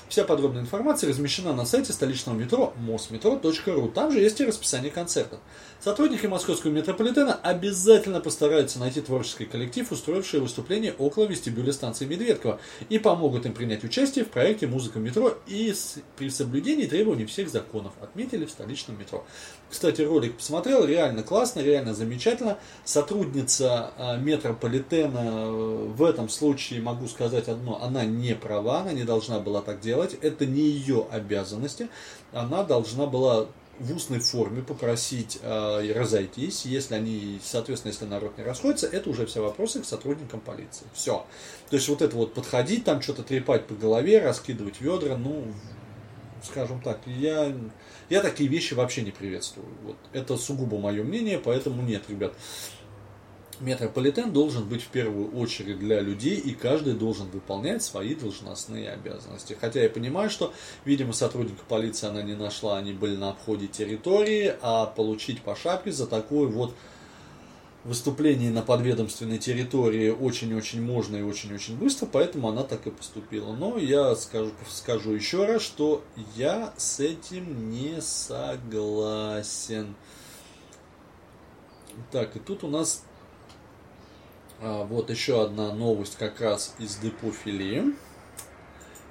Вся 0.10 0.24
подробная 0.24 0.62
информация 0.62 1.10
размещена 1.10 1.54
на 1.54 1.66
сайте 1.66 1.92
столичного 1.92 2.38
метро 2.38 2.74
mosmetro.ru. 2.80 3.92
Там 3.92 4.12
же 4.12 4.20
есть 4.20 4.40
и 4.40 4.46
расписание 4.46 4.92
концертов. 4.92 5.40
Сотрудники 5.86 6.26
московского 6.26 6.72
метрополитена 6.72 7.36
обязательно 7.36 8.20
постараются 8.20 8.80
найти 8.80 9.02
творческий 9.02 9.46
коллектив, 9.46 9.92
устроивший 9.92 10.40
выступление 10.40 10.96
около 10.98 11.26
вестибюля 11.26 11.72
станции 11.74 12.08
Медведково, 12.08 12.60
и 12.90 12.98
помогут 12.98 13.46
им 13.46 13.54
принять 13.54 13.84
участие 13.84 14.26
в 14.26 14.30
проекте 14.30 14.66
«Музыка 14.66 14.98
метро» 14.98 15.38
и 15.46 15.72
с, 15.72 15.98
при 16.18 16.32
соблюдении 16.32 16.88
требований 16.88 17.28
всех 17.28 17.50
законов, 17.50 17.94
отметили 18.02 18.46
в 18.46 18.50
столичном 18.50 18.98
метро. 18.98 19.26
Кстати, 19.70 20.02
ролик 20.02 20.38
посмотрел, 20.38 20.86
реально 20.86 21.22
классно, 21.22 21.60
реально 21.60 21.94
замечательно. 21.94 22.58
Сотрудница 22.84 23.92
э, 23.96 24.18
метрополитена 24.18 25.20
э, 25.20 25.92
в 25.96 26.04
этом 26.04 26.30
случае, 26.30 26.82
могу 26.82 27.08
сказать 27.08 27.48
одно, 27.48 27.80
она 27.84 28.06
не 28.06 28.34
права, 28.34 28.80
она 28.80 28.92
не 28.92 29.04
должна 29.04 29.38
была 29.38 29.62
так 29.62 29.82
делать, 29.82 30.18
это 30.20 30.48
не 30.48 30.62
ее 30.62 31.06
обязанности, 31.12 31.90
она 32.32 32.64
должна 32.64 33.06
была 33.06 33.46
в 33.80 33.96
устной 33.96 34.20
форме 34.20 34.62
попросить 34.62 35.40
э, 35.42 35.94
разойтись, 35.94 36.66
если 36.66 36.96
они, 36.96 37.40
соответственно, 37.44 37.92
если 37.92 38.06
народ 38.06 38.38
не 38.38 38.44
расходится, 38.44 38.88
это 38.88 39.10
уже 39.10 39.26
все 39.26 39.42
вопросы 39.42 39.82
к 39.82 39.86
сотрудникам 39.86 40.40
полиции. 40.40 40.86
Все. 40.94 41.26
То 41.70 41.76
есть 41.76 41.88
вот 41.90 42.02
это 42.02 42.16
вот 42.16 42.34
подходить, 42.34 42.86
там 42.86 43.02
что-то 43.02 43.24
трепать 43.24 43.68
по 43.68 43.74
голове, 43.74 44.20
раскидывать 44.20 44.80
ведра, 44.80 45.18
ну, 45.18 45.46
скажем 46.44 46.82
так, 46.82 47.00
я, 47.06 47.54
я 48.10 48.22
такие 48.22 48.50
вещи 48.50 48.74
вообще 48.74 49.02
не 49.02 49.12
приветствую. 49.12 49.68
Вот. 49.84 49.98
Это 50.14 50.38
сугубо 50.38 50.78
мое 50.78 51.04
мнение, 51.04 51.40
поэтому 51.40 51.82
нет, 51.82 52.04
ребят. 52.08 52.34
Метрополитен 53.60 54.32
должен 54.34 54.68
быть 54.68 54.84
в 54.84 54.88
первую 54.88 55.32
очередь 55.38 55.80
для 55.80 56.02
людей, 56.02 56.38
и 56.38 56.54
каждый 56.54 56.94
должен 56.94 57.28
выполнять 57.30 57.84
свои 57.84 58.16
должностные 58.16 58.92
обязанности. 58.92 59.58
Хотя 59.60 59.82
я 59.82 59.90
понимаю, 59.90 60.30
что, 60.30 60.54
видимо, 60.84 61.14
сотрудника 61.14 61.64
полиции 61.68 62.08
она 62.08 62.22
не 62.22 62.36
нашла, 62.36 62.78
они 62.78 62.94
были 62.94 63.16
на 63.16 63.30
обходе 63.30 63.68
территории, 63.68 64.56
а 64.62 64.86
получить 64.86 65.42
по 65.42 65.56
шапке 65.56 65.92
за 65.92 66.08
такое 66.08 66.48
вот 66.48 66.76
выступление 67.86 68.52
на 68.52 68.64
подведомственной 68.64 69.38
территории 69.38 70.10
очень-очень 70.10 70.82
можно 70.82 71.18
и 71.18 71.22
очень-очень 71.22 71.78
быстро, 71.78 72.08
поэтому 72.08 72.50
она 72.50 72.64
так 72.64 72.88
и 72.88 72.92
поступила. 72.92 73.54
Но 73.54 73.78
я 73.78 74.16
скажу, 74.16 74.52
скажу 74.68 75.12
еще 75.12 75.46
раз, 75.46 75.62
что 75.62 76.04
я 76.36 76.74
с 76.78 77.00
этим 77.00 77.70
не 77.70 78.02
согласен. 78.02 79.96
Так, 82.12 82.36
и 82.36 82.40
тут 82.40 82.64
у 82.64 82.68
нас 82.68 83.04
вот 84.66 85.10
еще 85.10 85.44
одна 85.44 85.74
новость 85.74 86.18
как 86.18 86.42
раз 86.42 86.76
из 86.80 86.98
депо. 86.98 87.32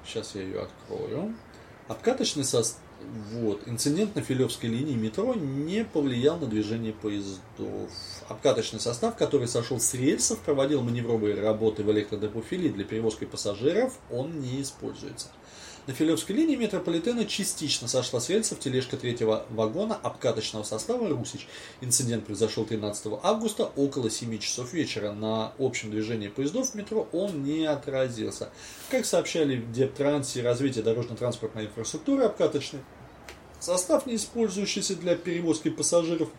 Сейчас 0.05 0.35
я 0.35 0.41
ее 0.41 0.61
открою. 0.61 1.35
Обкаточный 1.87 2.43
состав 2.43 2.81
вот. 3.31 3.61
Инцидент 3.65 4.15
на 4.15 4.21
Филевской 4.21 4.69
линии 4.69 4.95
метро 4.95 5.33
не 5.33 5.83
повлиял 5.83 6.37
на 6.37 6.47
движение 6.47 6.93
поездов. 6.93 7.89
Обкаточный 8.29 8.79
состав, 8.79 9.15
который 9.17 9.47
сошел 9.47 9.79
с 9.79 9.93
рельсов, 9.93 10.39
проводил 10.39 10.81
маневровые 10.81 11.39
работы 11.39 11.83
в 11.83 11.91
электродепофилии 11.91 12.69
для 12.69 12.85
перевозки 12.85 13.25
пассажиров, 13.25 13.97
он 14.09 14.39
не 14.39 14.61
используется. 14.61 15.27
На 15.87 15.93
Филевской 15.93 16.35
линии 16.35 16.55
метрополитена 16.55 17.25
частично 17.25 17.87
сошла 17.87 18.19
с 18.19 18.29
рельсов 18.29 18.59
тележка 18.59 18.97
третьего 18.97 19.45
вагона 19.51 19.95
обкаточного 19.95 20.63
состава 20.63 21.07
«Русич». 21.09 21.47
Инцидент 21.79 22.25
произошел 22.25 22.65
13 22.65 23.13
августа 23.21 23.69
около 23.75 24.09
7 24.09 24.39
часов 24.39 24.73
вечера. 24.73 25.11
На 25.11 25.53
общем 25.59 25.91
движении 25.91 26.27
поездов 26.27 26.71
в 26.71 26.75
метро 26.75 27.07
он 27.11 27.43
не 27.43 27.65
отразился. 27.65 28.49
Как 28.89 29.05
сообщали 29.05 29.57
в 29.57 29.71
Дептрансе 29.71 30.41
развитие 30.41 30.83
дорожно-транспортной 30.83 31.65
инфраструктуры 31.65 32.23
обкаточный 32.23 32.79
состав, 33.59 34.07
не 34.07 34.15
использующийся 34.15 34.95
для 34.95 35.15
перевозки 35.15 35.69
пассажиров, 35.69 36.29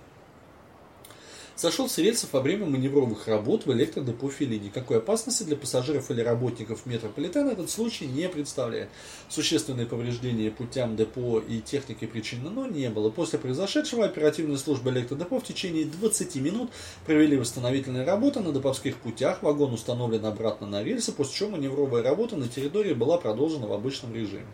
сошел 1.56 1.88
с 1.88 1.98
рельсов 1.98 2.32
во 2.32 2.40
время 2.40 2.66
маневровых 2.66 3.26
работ 3.26 3.66
в 3.66 3.72
электродепо 3.72 4.30
Фили. 4.30 4.58
Никакой 4.58 4.98
опасности 4.98 5.42
для 5.42 5.56
пассажиров 5.56 6.10
или 6.10 6.20
работников 6.20 6.86
метрополитена 6.86 7.50
этот 7.50 7.70
случай 7.70 8.06
не 8.06 8.28
представляет. 8.28 8.90
Существенные 9.28 9.86
повреждения 9.86 10.50
путям 10.50 10.96
депо 10.96 11.40
и 11.40 11.60
техники 11.60 12.06
причинено 12.06 12.68
не 12.68 12.90
было. 12.90 13.10
После 13.10 13.38
произошедшего 13.38 14.04
оперативная 14.04 14.58
служба 14.58 14.90
электродепо 14.90 15.40
в 15.40 15.44
течение 15.44 15.86
20 15.86 16.36
минут 16.36 16.70
провели 17.06 17.36
восстановительные 17.36 18.04
работы 18.04 18.40
на 18.40 18.52
деповских 18.52 18.96
путях. 18.98 19.42
Вагон 19.42 19.72
установлен 19.72 20.24
обратно 20.26 20.66
на 20.66 20.82
рельсы, 20.82 21.12
после 21.12 21.34
чего 21.34 21.50
маневровая 21.50 22.02
работа 22.02 22.36
на 22.36 22.48
территории 22.48 22.92
была 22.92 23.16
продолжена 23.16 23.66
в 23.66 23.72
обычном 23.72 24.14
режиме. 24.14 24.46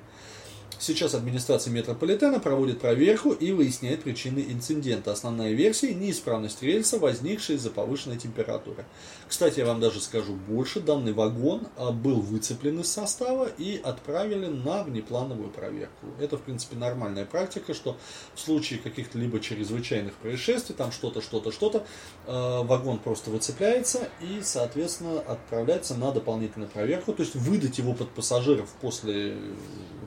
Сейчас 0.83 1.15
администрация 1.15 1.73
метрополитена 1.73 2.41
проводит 2.41 2.81
проверку 2.81 3.31
и 3.31 3.53
выясняет 3.53 4.03
причины 4.03 4.45
инцидента. 4.49 5.13
Основная 5.13 5.53
версия– 5.53 5.95
неисправность 5.95 6.61
рельса, 6.61 6.99
возникшая 6.99 7.57
из-за 7.57 7.71
повышенной 7.71 8.19
температуры. 8.19 8.85
Кстати, 9.33 9.61
я 9.61 9.65
вам 9.65 9.81
даже 9.81 9.99
скажу 10.03 10.35
больше. 10.35 10.79
Данный 10.79 11.15
вагон 11.15 11.67
а, 11.79 11.91
был 11.91 12.21
выцеплен 12.21 12.81
из 12.81 12.93
состава 12.93 13.49
и 13.57 13.81
отправили 13.83 14.45
на 14.45 14.85
внеплановую 14.85 15.49
проверку. 15.49 16.09
Это, 16.21 16.37
в 16.37 16.43
принципе, 16.43 16.77
нормальная 16.77 17.25
практика, 17.25 17.73
что 17.73 17.97
в 18.35 18.41
случае 18.41 18.79
каких-то 18.79 19.17
либо 19.17 19.41
чрезвычайных 19.41 20.13
происшествий, 20.17 20.77
там 20.77 20.93
что-то, 20.93 21.23
что-то, 21.23 21.51
что-то, 21.51 21.87
а, 22.27 22.63
вагон 22.63 22.99
просто 22.99 23.31
выцепляется 23.31 24.11
и, 24.21 24.43
соответственно, 24.43 25.21
отправляется 25.21 25.95
на 25.95 26.13
дополнительную 26.13 26.69
проверку. 26.69 27.15
То 27.15 27.23
есть 27.23 27.35
выдать 27.35 27.79
его 27.79 27.95
под 27.95 28.11
пассажиров 28.11 28.69
после 28.83 29.39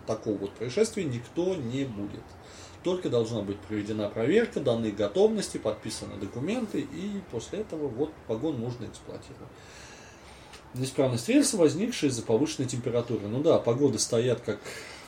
такого 0.05 0.37
вот 0.37 0.51
происшествия 0.51 1.03
никто 1.03 1.55
не 1.55 1.85
будет. 1.85 2.21
Только 2.85 3.09
должна 3.09 3.41
быть 3.41 3.57
проведена 3.61 4.09
проверка 4.09 4.59
данной 4.59 4.91
готовности, 4.91 5.57
подписаны 5.57 6.17
документы, 6.17 6.81
и 6.81 7.19
после 7.31 7.61
этого 7.61 7.87
вот 7.87 8.11
вагон 8.27 8.59
можно 8.59 8.85
эксплуатировать. 8.85 9.49
Неисправность 10.75 11.27
рельса, 11.27 11.57
возникшая 11.57 12.11
из-за 12.11 12.21
повышенной 12.21 12.67
температуры. 12.67 13.27
Ну 13.27 13.41
да, 13.41 13.57
погоды 13.57 13.97
стоят, 13.97 14.41
как, 14.41 14.59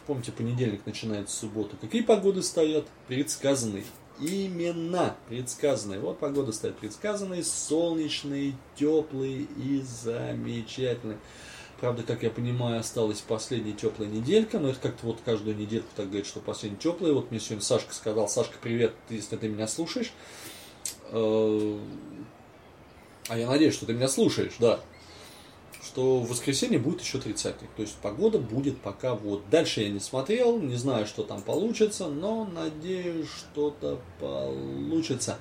помните, 0.08 0.32
понедельник 0.32 0.88
начинается 0.88 1.38
суббота. 1.38 1.76
Какие 1.80 2.02
погоды 2.02 2.42
стоят? 2.42 2.88
Предсказанные. 3.08 3.84
Именно 4.20 5.16
предсказанные. 5.30 6.00
Вот 6.00 6.18
погода 6.18 6.54
стоит 6.54 6.78
предсказанные, 6.78 7.44
солнечные, 7.44 8.56
теплые 8.76 9.46
и 9.56 9.84
замечательные. 9.84 11.20
Правда, 11.80 12.02
как 12.02 12.24
я 12.24 12.32
понимаю, 12.32 12.80
осталась 12.80 13.22
последняя 13.22 13.74
теплая 13.74 14.10
неделька, 14.10 14.58
но 14.58 14.70
это 14.70 14.80
как-то 14.80 15.06
вот 15.06 15.20
каждую 15.24 15.56
недельку 15.56 15.88
так 15.96 16.08
говорит, 16.08 16.26
что 16.26 16.40
последняя 16.40 16.80
теплая. 16.80 17.14
Вот 17.14 17.30
мне 17.30 17.40
сегодня 17.40 17.64
Сашка 17.64 17.94
сказал, 17.94 18.28
Сашка, 18.28 18.56
привет, 18.60 18.94
если 19.10 19.36
ты 19.36 19.48
меня 19.48 19.68
слушаешь. 19.68 20.12
Э, 21.12 21.80
а 23.28 23.38
я 23.38 23.48
надеюсь, 23.48 23.76
что 23.76 23.86
ты 23.86 23.94
меня 23.94 24.08
слушаешь, 24.08 24.54
да. 24.58 24.80
Что 25.98 26.20
в 26.20 26.30
воскресенье 26.30 26.78
будет 26.78 27.02
еще 27.02 27.18
30 27.18 27.56
То 27.76 27.82
есть 27.82 27.96
погода 27.96 28.38
будет 28.38 28.80
пока 28.80 29.16
вот. 29.16 29.50
Дальше 29.50 29.82
я 29.82 29.90
не 29.90 30.00
смотрел, 30.00 30.60
не 30.60 30.76
знаю, 30.76 31.08
что 31.08 31.24
там 31.24 31.42
получится, 31.42 32.06
но 32.06 32.46
надеюсь, 32.46 33.28
что-то 33.28 34.00
получится. 34.20 35.40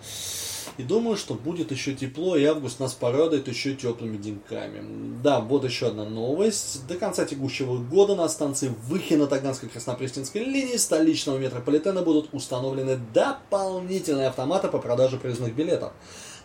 И 0.78 0.82
думаю, 0.82 1.18
что 1.18 1.34
будет 1.34 1.72
еще 1.72 1.94
тепло, 1.94 2.38
и 2.38 2.44
август 2.44 2.80
нас 2.80 2.94
порадует 2.94 3.48
еще 3.48 3.74
теплыми 3.74 4.16
деньками. 4.16 5.20
Да, 5.22 5.40
вот 5.40 5.64
еще 5.64 5.88
одна 5.88 6.06
новость. 6.06 6.86
До 6.86 6.94
конца 6.94 7.26
текущего 7.26 7.76
года 7.76 8.16
на 8.16 8.26
станции 8.26 8.74
Выхина 8.88 9.26
Таганской 9.26 9.68
Краснопресненской 9.68 10.42
линии 10.42 10.78
столичного 10.78 11.36
метрополитена 11.36 12.00
будут 12.00 12.30
установлены 12.32 12.98
дополнительные 13.12 14.28
автоматы 14.28 14.68
по 14.68 14.78
продаже 14.78 15.18
проездных 15.18 15.54
билетов. 15.54 15.92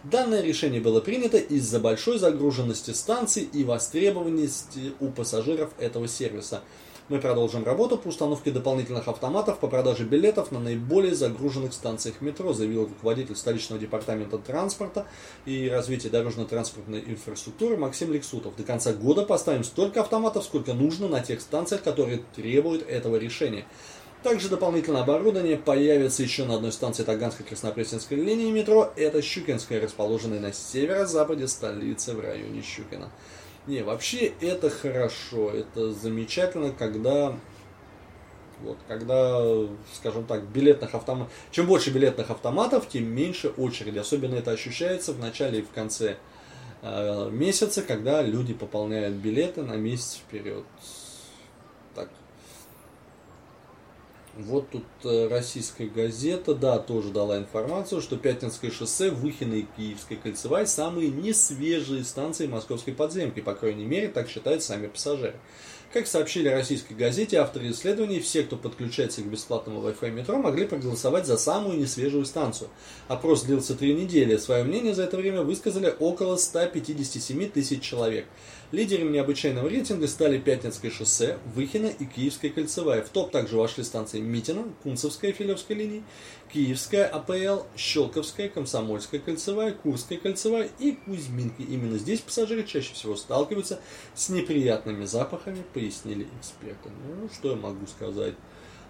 Данное 0.03 0.41
решение 0.41 0.81
было 0.81 0.99
принято 0.99 1.37
из-за 1.37 1.79
большой 1.79 2.17
загруженности 2.17 2.91
станций 2.91 3.43
и 3.43 3.63
востребованности 3.63 4.93
у 4.99 5.09
пассажиров 5.09 5.69
этого 5.79 6.07
сервиса– 6.07 6.61
мы 7.11 7.19
продолжим 7.19 7.65
работу 7.65 7.97
по 7.97 8.07
установке 8.07 8.51
дополнительных 8.51 9.09
автоматов 9.09 9.59
по 9.59 9.67
продаже 9.67 10.05
билетов 10.05 10.53
на 10.53 10.61
наиболее 10.61 11.13
загруженных 11.13 11.73
станциях 11.73 12.21
метро, 12.21 12.53
заявил 12.53 12.83
руководитель 12.85 13.35
столичного 13.35 13.81
департамента 13.81 14.37
транспорта 14.37 15.05
и 15.45 15.67
развития 15.67 16.07
дорожно-транспортной 16.07 17.03
инфраструктуры 17.05 17.75
Максим 17.75 18.13
Лексутов. 18.13 18.55
До 18.55 18.63
конца 18.63 18.93
года 18.93 19.23
поставим 19.23 19.65
столько 19.65 19.99
автоматов, 19.99 20.45
сколько 20.45 20.73
нужно 20.73 21.09
на 21.09 21.19
тех 21.19 21.41
станциях, 21.41 21.83
которые 21.83 22.21
требуют 22.33 22.87
этого 22.87 23.17
решения. 23.17 23.65
Также 24.23 24.49
дополнительное 24.49 25.01
оборудование 25.01 25.57
появится 25.57 26.21
еще 26.21 26.45
на 26.45 26.55
одной 26.55 26.71
станции 26.71 27.03
Таганской 27.03 27.43
Краснопресненской 27.43 28.17
линии 28.17 28.51
метро. 28.51 28.93
Это 28.95 29.19
Щукинская, 29.19 29.81
расположенная 29.81 30.39
на 30.39 30.53
северо-западе 30.53 31.47
столицы 31.47 32.13
в 32.13 32.19
районе 32.19 32.61
Щукина. 32.61 33.09
Не, 33.65 33.81
вообще 33.81 34.33
это 34.39 34.69
хорошо, 34.69 35.49
это 35.49 35.91
замечательно, 35.91 36.71
когда 36.71 37.35
вот, 38.61 38.77
когда, 38.87 39.41
скажем 39.95 40.25
так, 40.25 40.43
билетных 40.43 40.93
автоматов, 40.93 41.33
чем 41.49 41.65
больше 41.65 41.89
билетных 41.89 42.29
автоматов, 42.29 42.87
тем 42.87 43.05
меньше 43.05 43.49
очереди. 43.49 43.97
Особенно 43.97 44.35
это 44.35 44.51
ощущается 44.51 45.13
в 45.13 45.19
начале 45.19 45.59
и 45.59 45.61
в 45.63 45.71
конце 45.71 46.17
э, 46.83 47.29
месяца, 47.31 47.81
когда 47.81 48.21
люди 48.21 48.53
пополняют 48.53 49.15
билеты 49.15 49.63
на 49.63 49.77
месяц 49.77 50.17
вперед. 50.17 50.63
Вот 54.37 54.69
тут 54.69 54.85
э, 55.03 55.27
российская 55.27 55.87
газета, 55.87 56.55
да, 56.55 56.79
тоже 56.79 57.11
дала 57.11 57.37
информацию, 57.37 58.01
что 58.01 58.15
Пятницкое 58.15 58.71
шоссе, 58.71 59.09
Выхино 59.09 59.55
и 59.55 59.65
Киевская 59.75 60.17
кольцевая 60.17 60.65
самые 60.65 61.09
несвежие 61.09 62.05
станции 62.05 62.47
московской 62.47 62.93
подземки, 62.93 63.41
по 63.41 63.53
крайней 63.53 63.85
мере, 63.85 64.07
так 64.07 64.29
считают 64.29 64.63
сами 64.63 64.87
пассажиры. 64.87 65.35
Как 65.93 66.07
сообщили 66.07 66.47
российской 66.47 66.93
газете, 66.93 67.35
авторы 67.39 67.69
исследований, 67.69 68.21
все, 68.21 68.43
кто 68.43 68.55
подключается 68.55 69.21
к 69.21 69.25
бесплатному 69.25 69.85
Wi-Fi 69.85 70.09
метро, 70.11 70.37
могли 70.37 70.65
проголосовать 70.65 71.27
за 71.27 71.37
самую 71.37 71.77
несвежую 71.77 72.23
станцию. 72.23 72.69
Опрос 73.09 73.43
длился 73.43 73.75
три 73.75 73.93
недели. 73.93 74.37
Свое 74.37 74.63
мнение 74.63 74.95
за 74.95 75.03
это 75.03 75.17
время 75.17 75.41
высказали 75.41 75.93
около 75.99 76.37
157 76.37 77.49
тысяч 77.49 77.81
человек. 77.81 78.25
Лидерами 78.71 79.09
необычайного 79.09 79.67
рейтинга 79.67 80.07
стали 80.07 80.37
Пятницкое 80.37 80.91
шоссе, 80.91 81.37
Выхино 81.53 81.87
и 81.87 82.05
Киевская 82.05 82.51
кольцевая. 82.51 83.01
В 83.01 83.09
топ 83.09 83.29
также 83.29 83.57
вошли 83.57 83.83
станции 83.83 84.21
Митина, 84.21 84.63
Кунцевская 84.83 85.33
Филевская 85.33 85.75
линии, 85.75 86.03
Киевская 86.53 87.05
АПЛ, 87.07 87.63
Щелковская, 87.77 88.49
Комсомольская 88.49 89.19
кольцевая, 89.19 89.71
Курская 89.73 90.17
кольцевая 90.17 90.69
и 90.79 90.91
Кузьминки. 90.91 91.61
Именно 91.61 91.97
здесь 91.97 92.19
пассажиры 92.19 92.63
чаще 92.63 92.93
всего 92.93 93.15
сталкиваются 93.15 93.79
с 94.13 94.29
неприятными 94.29 95.05
запахами, 95.05 95.63
пояснили 95.73 96.27
эксперты. 96.39 96.89
Ну, 97.07 97.29
что 97.29 97.51
я 97.51 97.55
могу 97.55 97.87
сказать? 97.87 98.35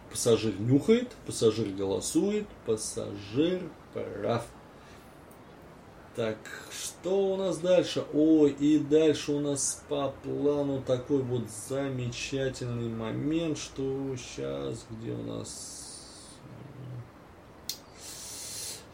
Пассажир 0.09 0.59
нюхает, 0.59 1.11
пассажир 1.25 1.67
голосует, 1.69 2.47
пассажир 2.65 3.61
прав. 3.93 4.45
Так, 6.15 6.37
что 6.69 7.33
у 7.33 7.37
нас 7.37 7.57
дальше? 7.59 8.03
Ой, 8.13 8.51
и 8.51 8.79
дальше 8.79 9.31
у 9.31 9.39
нас 9.39 9.81
по 9.87 10.13
плану 10.23 10.81
такой 10.81 11.21
вот 11.21 11.43
замечательный 11.69 12.89
момент, 12.89 13.57
что 13.57 14.13
сейчас, 14.17 14.85
где 14.89 15.11
у 15.11 15.23
нас... 15.23 15.80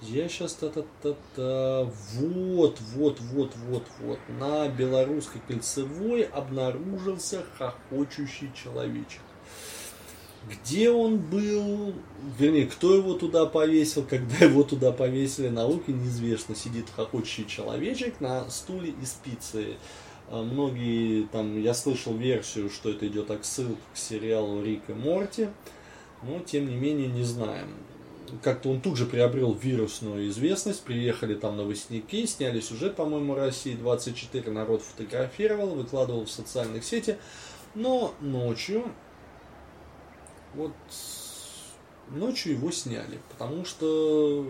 Я 0.02 0.30
сейчас 0.30 0.54
та-та-та-та... 0.54 1.90
Вот, 2.14 2.80
вот, 2.94 3.20
вот, 3.20 3.52
вот, 3.68 3.84
вот. 4.00 4.20
На 4.40 4.68
белорусской 4.68 5.42
кольцевой 5.48 6.24
обнаружился 6.24 7.44
хохочущий 7.58 8.52
человечек. 8.54 9.22
Где 10.50 10.92
он 10.92 11.18
был, 11.18 11.94
вернее, 12.38 12.68
кто 12.68 12.96
его 12.96 13.16
туда 13.16 13.48
повесил, 13.48 14.04
когда 14.04 14.46
его 14.46 14.64
туда 14.64 14.92
повесили, 14.92 15.50
науке 15.50 15.92
неизвестно. 15.94 16.56
Сидит 16.56 16.86
хохочущий 16.96 17.48
человечек 17.48 18.22
на 18.22 18.48
стуле 18.52 18.94
из 19.02 19.14
пиццы. 19.14 19.78
А 20.30 20.44
многие, 20.44 21.24
там, 21.24 21.60
я 21.60 21.74
слышал 21.74 22.14
версию, 22.14 22.70
что 22.70 22.92
это 22.92 23.08
идет 23.08 23.32
отсылка 23.32 23.82
к 23.94 23.98
сериалу 23.98 24.62
Рик 24.62 24.84
и 24.90 24.94
Морти, 24.94 25.48
но, 26.22 26.40
тем 26.40 26.70
не 26.70 26.76
менее, 26.76 27.08
не 27.08 27.24
знаем. 27.24 27.74
Как-то 28.44 28.70
он 28.70 28.82
тут 28.82 28.98
же 28.98 29.06
приобрел 29.06 29.54
вирусную 29.54 30.28
известность, 30.30 30.84
приехали 30.84 31.36
там 31.36 31.58
новостники, 31.58 32.26
сняли 32.26 32.60
сюжет, 32.60 32.96
по-моему, 32.96 33.36
России 33.36 33.76
24, 33.76 34.52
народ 34.52 34.82
фотографировал, 34.82 35.76
выкладывал 35.76 36.26
в 36.26 36.32
социальных 36.32 36.84
сетях, 36.84 37.18
но 37.74 38.14
ночью 38.20 38.84
вот 40.54 40.74
ночью 42.10 42.54
его 42.54 42.72
сняли, 42.72 43.20
потому 43.30 43.66
что, 43.66 44.46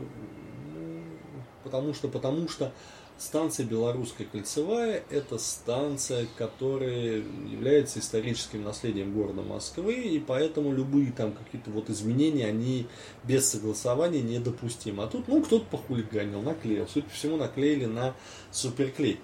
потому 1.64 1.94
что, 1.94 2.08
потому 2.08 2.48
что 2.48 2.74
Станция 3.18 3.66
Белорусская 3.66 4.26
кольцевая– 4.26 5.04
это 5.10 5.40
станция, 5.40 6.28
которая 6.38 7.24
является 7.50 7.98
историческим 7.98 8.64
наследием 8.64 9.12
города 9.12 9.42
Москвы, 9.42 9.96
и 9.96 10.20
поэтому 10.20 10.72
любые 10.72 11.12
там 11.12 11.32
какие-то 11.32 11.72
вот 11.72 11.90
изменения, 11.90 12.46
они 12.46 12.86
без 13.24 13.50
согласования 13.50 14.22
недопустимы. 14.22 15.04
А 15.04 15.08
тут, 15.08 15.28
ну, 15.28 15.42
кто-то 15.42 15.66
похулиганил, 15.66 16.44
наклеил. 16.44 16.88
Судя 16.88 17.08
по 17.08 17.14
всему, 17.14 17.38
наклеили 17.38 17.86
на 17.86 18.14
суперклей. 18.52 19.20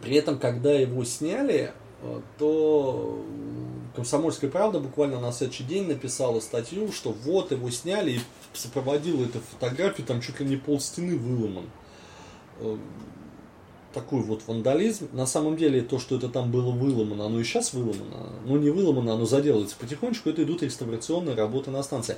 При 0.00 0.14
этом, 0.14 0.38
когда 0.38 0.72
его 0.72 1.02
сняли, 1.04 1.72
э, 2.02 2.20
то 2.38 3.24
Комсомольская 3.96 4.48
правда 4.48 4.78
буквально 4.78 5.18
на 5.18 5.32
следующий 5.32 5.64
день 5.64 5.88
написала 5.88 6.38
статью, 6.38 6.92
что 6.92 7.10
вот 7.10 7.50
его 7.50 7.68
сняли 7.70 8.12
и 8.12 8.20
сопроводила 8.52 9.24
эту 9.24 9.40
фотографию, 9.40 10.06
там 10.06 10.20
чуть 10.20 10.38
ли 10.38 10.46
не 10.46 10.56
пол 10.56 10.78
стены 10.78 11.16
выломан. 11.16 11.64
Э, 12.60 12.76
такой 13.94 14.20
вот 14.20 14.42
вандализм. 14.46 15.08
На 15.12 15.26
самом 15.26 15.56
деле, 15.56 15.80
то, 15.80 15.98
что 15.98 16.16
это 16.16 16.28
там 16.28 16.50
было 16.50 16.70
выломано, 16.70 17.26
оно 17.26 17.40
и 17.40 17.44
сейчас 17.44 17.72
выломано. 17.72 18.30
Ну, 18.44 18.56
не 18.58 18.70
выломано, 18.70 19.14
оно 19.14 19.24
заделывается 19.24 19.76
потихонечку. 19.78 20.28
Это 20.28 20.42
идут 20.42 20.62
реставрационные 20.62 21.34
работы 21.34 21.70
на 21.70 21.82
станции. 21.82 22.16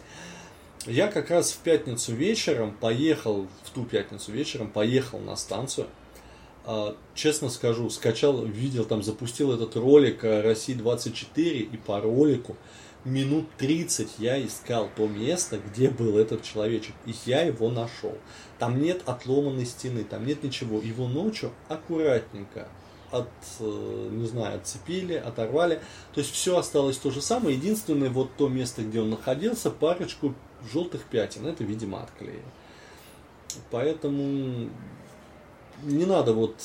Я 0.86 1.08
как 1.08 1.30
раз 1.30 1.52
в 1.52 1.58
пятницу 1.58 2.12
вечером 2.12 2.74
поехал, 2.80 3.46
в 3.64 3.70
ту 3.70 3.84
пятницу 3.84 4.32
вечером 4.32 4.70
поехал 4.70 5.18
на 5.18 5.36
станцию. 5.36 5.86
А, 6.64 6.96
честно 7.14 7.50
скажу, 7.50 7.88
скачал, 7.90 8.44
видел, 8.44 8.84
там 8.84 9.02
запустил 9.02 9.52
этот 9.52 9.76
ролик 9.76 10.24
России 10.24 10.74
24 10.74 11.60
и 11.60 11.76
по 11.76 12.00
ролику 12.00 12.56
минут 13.04 13.46
30 13.58 14.18
я 14.18 14.44
искал 14.44 14.88
то 14.94 15.06
место, 15.06 15.58
где 15.58 15.88
был 15.88 16.18
этот 16.18 16.42
человечек, 16.42 16.94
и 17.06 17.14
я 17.26 17.42
его 17.42 17.70
нашел. 17.70 18.16
Там 18.58 18.80
нет 18.80 19.02
отломанной 19.06 19.66
стены, 19.66 20.04
там 20.04 20.26
нет 20.26 20.42
ничего. 20.42 20.80
Его 20.80 21.08
ночью 21.08 21.52
аккуратненько 21.68 22.68
от, 23.10 23.28
э, 23.58 24.08
не 24.12 24.26
знаю, 24.26 24.56
отцепили, 24.56 25.14
оторвали. 25.14 25.80
То 26.12 26.20
есть 26.20 26.32
все 26.32 26.58
осталось 26.58 26.98
то 26.98 27.10
же 27.10 27.20
самое. 27.20 27.56
Единственное, 27.56 28.10
вот 28.10 28.30
то 28.36 28.48
место, 28.48 28.82
где 28.82 29.00
он 29.00 29.10
находился, 29.10 29.70
парочку 29.70 30.34
желтых 30.72 31.04
пятен. 31.04 31.46
Это, 31.46 31.64
видимо, 31.64 32.02
отклеили. 32.02 32.42
Поэтому 33.70 34.70
не 35.82 36.04
надо 36.04 36.32
вот, 36.32 36.56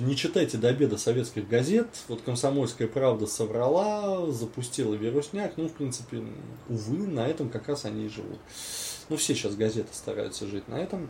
не 0.00 0.16
читайте 0.16 0.58
до 0.58 0.68
обеда 0.68 0.98
советских 0.98 1.48
газет. 1.48 1.88
Вот 2.08 2.22
«Комсомольская 2.22 2.88
правда» 2.88 3.26
соврала, 3.26 4.30
запустила 4.30 4.94
вирусняк. 4.94 5.56
Ну, 5.56 5.68
в 5.68 5.72
принципе, 5.72 6.22
увы, 6.68 7.06
на 7.06 7.26
этом 7.26 7.48
как 7.48 7.68
раз 7.68 7.84
они 7.84 8.06
и 8.06 8.08
живут. 8.08 8.38
Ну, 9.08 9.16
все 9.16 9.34
сейчас 9.34 9.54
газеты 9.54 9.88
стараются 9.92 10.46
жить 10.46 10.68
на 10.68 10.76
этом. 10.76 11.08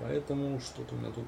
Поэтому 0.00 0.60
что-то 0.60 0.94
у 0.94 0.98
меня 0.98 1.10
тут... 1.10 1.24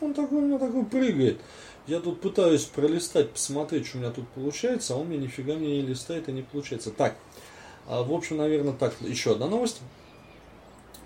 Он 0.00 0.14
такой 0.14 0.38
у 0.38 0.42
меня 0.42 0.58
такой 0.58 0.84
прыгает. 0.84 1.40
Я 1.86 2.00
тут 2.00 2.20
пытаюсь 2.20 2.64
пролистать, 2.64 3.30
посмотреть, 3.30 3.86
что 3.86 3.98
у 3.98 4.00
меня 4.00 4.10
тут 4.10 4.26
получается, 4.28 4.94
а 4.94 4.96
он 4.96 5.08
мне 5.08 5.18
нифига 5.18 5.54
не 5.54 5.82
листает 5.82 6.28
и 6.28 6.32
не 6.32 6.42
получается. 6.42 6.90
Так, 6.90 7.16
а, 7.86 8.02
в 8.02 8.12
общем, 8.12 8.38
наверное, 8.38 8.72
так, 8.72 8.94
еще 9.00 9.32
одна 9.32 9.46
новость. 9.46 9.80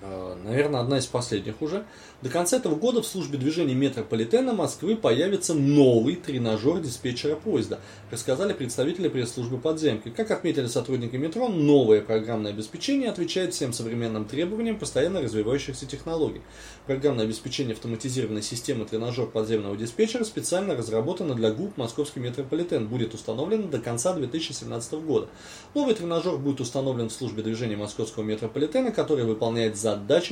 А, 0.01 0.37
наверное, 0.45 0.81
одна 0.81 0.99
из 0.99 1.07
последних 1.07 1.61
уже. 1.61 1.85
До 2.23 2.31
конца 2.31 2.57
этого 2.57 2.77
года 2.77 3.03
в 3.03 3.07
службе 3.07 3.37
движения 3.37 3.75
метрополитена 3.75 4.53
Москвы 4.53 4.97
появится 4.97 5.55
новый 5.55 6.15
тренажер 6.15 6.81
диспетчера 6.81 7.35
поезда, 7.35 7.81
рассказали 8.11 8.53
представители 8.53 9.09
пресс-службы 9.09 9.59
подземки. 9.59 10.11
Как 10.11 10.31
отметили 10.31 10.67
сотрудники 10.67 11.17
метро, 11.17 11.49
новое 11.49 12.01
программное 12.01 12.53
обеспечение 12.53 13.11
отвечает 13.11 13.55
всем 13.55 13.73
современным 13.73 14.25
требованиям 14.25 14.79
постоянно 14.79 15.21
развивающихся 15.21 15.87
технологий. 15.87 16.43
Программное 16.87 17.25
обеспечение 17.25 17.75
автоматизированной 17.75 18.43
системы 18.43 18.85
тренажер 18.85 19.27
подземного 19.27 19.77
диспетчера 19.77 20.23
специально 20.25 20.77
разработано 20.77 21.35
для 21.35 21.51
ГУП 21.51 21.77
Московский 21.77 22.21
метрополитен, 22.21 22.87
будет 22.87 23.15
установлен 23.15 23.69
до 23.69 23.79
конца 23.81 24.13
2017 24.13 24.93
года. 24.95 25.29
Новый 25.75 25.95
тренажер 25.95 26.37
будет 26.37 26.61
установлен 26.61 27.09
в 27.09 27.13
службе 27.13 27.43
движения 27.43 27.77
Московского 27.77 28.23
метрополитена, 28.23 28.93
который 28.93 29.25
выполняет 29.25 29.77
задачи 29.77 29.88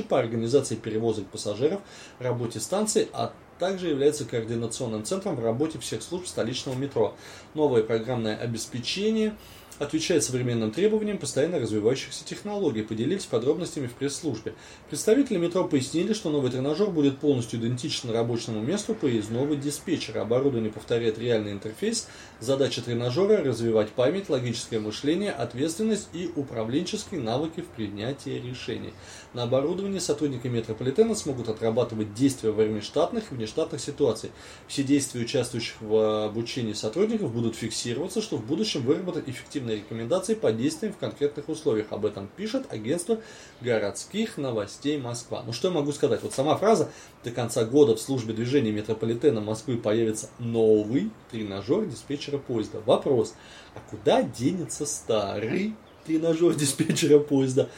по 0.09 0.19
организации 0.19 0.75
перевозок 0.75 1.27
пассажиров 1.27 1.81
работе 2.19 2.59
станции, 2.59 3.07
а 3.13 3.33
также 3.59 3.87
является 3.87 4.25
координационным 4.25 5.03
центром 5.03 5.35
в 5.35 5.43
работе 5.43 5.79
всех 5.79 6.01
служб 6.01 6.27
столичного 6.27 6.75
метро. 6.75 7.15
Новое 7.53 7.83
программное 7.83 8.35
обеспечение– 8.37 9.35
отвечает 9.79 10.23
современным 10.23 10.71
требованиям 10.71 11.17
постоянно 11.17 11.59
развивающихся 11.59 12.25
технологий, 12.25 12.81
поделились 12.81 13.25
подробностями 13.25 13.87
в 13.87 13.93
пресс-службе. 13.93 14.53
Представители 14.89 15.37
метро 15.37 15.63
пояснили, 15.65 16.13
что 16.13 16.29
новый 16.29 16.51
тренажер 16.51 16.89
будет 16.89 17.19
полностью 17.19 17.59
идентичен 17.59 18.09
рабочему 18.09 18.61
месту 18.61 18.95
поездного 18.95 19.55
диспетчера. 19.55 20.21
Оборудование 20.21 20.71
повторяет 20.71 21.19
реальный 21.19 21.51
интерфейс. 21.51 22.07
Задача 22.39 22.81
тренажера– 22.81 23.37
развивать 23.43 23.89
память, 23.89 24.29
логическое 24.29 24.79
мышление, 24.79 25.31
ответственность 25.31 26.09
и 26.13 26.31
управленческие 26.35 27.21
навыки 27.21 27.61
в 27.61 27.67
принятии 27.67 28.41
решений. 28.41 28.93
На 29.33 29.43
оборудовании 29.43 29.99
сотрудники 29.99 30.47
метрополитена 30.47 31.13
смогут 31.13 31.49
отрабатывать 31.49 32.13
действия 32.13 32.51
во 32.51 32.63
время 32.63 32.81
штатных 32.81 33.31
и 33.31 33.35
внештатных 33.35 33.81
ситуаций. 33.81 34.31
Все 34.67 34.83
действия 34.83 35.21
участвующих 35.21 35.75
в 35.81 36.25
обучении 36.25 36.73
сотрудников 36.73 37.33
будут 37.33 37.55
фиксироваться, 37.55 38.21
что 38.21 38.37
в 38.37 38.45
будущем 38.45 38.81
выработать 38.81 39.27
эффективный 39.27 39.57
оперативные 39.57 39.77
рекомендации 39.77 40.35
по 40.35 40.51
действиям 40.51 40.93
в 40.93 40.97
конкретных 40.97 41.49
условиях. 41.49 41.87
Об 41.91 42.05
этом 42.05 42.29
пишет 42.35 42.71
агентство 42.71 43.19
городских 43.61 44.37
новостей 44.37 44.97
Москва. 44.97 45.43
Ну 45.45 45.53
что 45.53 45.69
я 45.69 45.73
могу 45.73 45.91
сказать? 45.91 46.21
Вот 46.23 46.33
сама 46.33 46.55
фраза 46.57 46.89
«До 47.23 47.31
конца 47.31 47.65
года 47.65 47.95
в 47.95 47.99
службе 47.99 48.33
движения 48.33 48.71
метрополитена 48.71 49.41
Москвы 49.41 49.77
появится 49.77 50.29
новый 50.39 51.11
тренажер 51.31 51.85
диспетчера 51.85 52.37
поезда». 52.37 52.79
Вопрос, 52.85 53.33
а 53.75 53.79
куда 53.89 54.21
денется 54.21 54.85
старый 54.85 55.75
тренажер 56.05 56.55
диспетчера 56.55 57.19
поезда? 57.19 57.69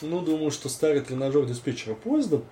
Ну, 0.00 0.20
думаю, 0.20 0.50
что 0.50 0.68
старый 0.68 1.00
тренажер 1.00 1.44
диспетчера 1.44 1.94
поезда 1.94 2.42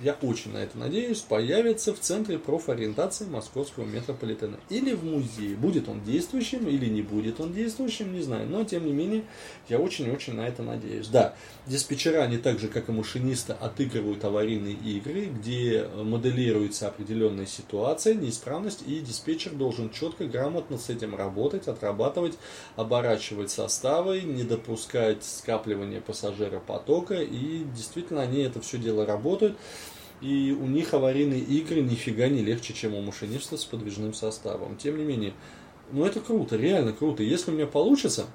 я 0.00 0.16
очень 0.22 0.52
на 0.52 0.58
это 0.58 0.76
надеюсь, 0.78 1.20
появится 1.20 1.94
в 1.94 2.00
Центре 2.00 2.38
профориентации 2.38 3.24
Московского 3.24 3.84
метрополитена. 3.84 4.58
Или 4.68 4.94
в 4.94 5.04
музее. 5.04 5.56
Будет 5.56 5.88
он 5.88 6.02
действующим 6.02 6.68
или 6.68 6.86
не 6.86 7.02
будет 7.02 7.40
он 7.40 7.52
действующим, 7.52 8.12
не 8.12 8.22
знаю. 8.22 8.48
Но, 8.48 8.64
тем 8.64 8.84
не 8.84 8.92
менее, 8.92 9.24
я 9.68 9.78
очень-очень 9.78 10.34
на 10.34 10.46
это 10.46 10.62
надеюсь. 10.62 11.08
Да, 11.08 11.34
диспетчера, 11.66 12.22
они 12.22 12.38
так 12.38 12.58
же, 12.58 12.68
как 12.68 12.88
и 12.88 12.92
машинисты, 12.92 13.54
отыгрывают 13.54 14.24
аварийные 14.24 14.74
игры, 14.74 15.26
где 15.26 15.88
моделируется 15.94 16.88
определенная 16.88 17.46
ситуация, 17.46 18.14
неисправность, 18.14 18.82
и 18.86 19.00
диспетчер 19.00 19.52
должен 19.52 19.90
четко, 19.90 20.26
грамотно 20.26 20.78
с 20.78 20.90
этим 20.90 21.14
работать, 21.14 21.68
отрабатывать, 21.68 22.38
оборачивать 22.76 23.50
составы, 23.50 24.20
не 24.20 24.44
допускать 24.44 25.24
скапливания 25.24 26.00
пассажиропотока, 26.00 27.14
и 27.14 27.64
действительно 27.74 28.22
они 28.22 28.42
это 28.42 28.60
все 28.60 28.78
дело 28.78 29.06
работают. 29.06 29.56
И 30.20 30.56
у 30.58 30.66
них 30.66 30.94
аварийные 30.94 31.40
игры 31.40 31.82
нифига 31.82 32.28
не 32.28 32.42
легче, 32.42 32.72
чем 32.72 32.94
у 32.94 33.02
машиниста 33.02 33.56
с 33.56 33.64
подвижным 33.64 34.14
составом. 34.14 34.76
Тем 34.76 34.96
не 34.96 35.04
менее, 35.04 35.34
ну 35.92 36.04
это 36.04 36.20
круто, 36.20 36.56
реально 36.56 36.92
круто. 36.92 37.22
Если 37.22 37.50
у 37.50 37.54
меня 37.54 37.66
получится, 37.66 38.26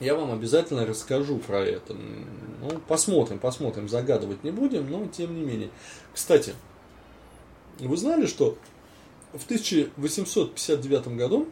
я 0.00 0.14
вам 0.14 0.32
обязательно 0.32 0.86
расскажу 0.86 1.38
про 1.38 1.64
это. 1.64 1.94
Ну, 1.94 2.80
посмотрим, 2.86 3.38
посмотрим, 3.38 3.88
загадывать 3.88 4.44
не 4.44 4.50
будем, 4.50 4.90
но 4.90 5.06
тем 5.08 5.34
не 5.34 5.42
менее. 5.42 5.70
Кстати, 6.12 6.54
вы 7.78 7.96
знали, 7.96 8.26
что 8.26 8.56
в 9.32 9.44
1859 9.44 11.08
году, 11.16 11.48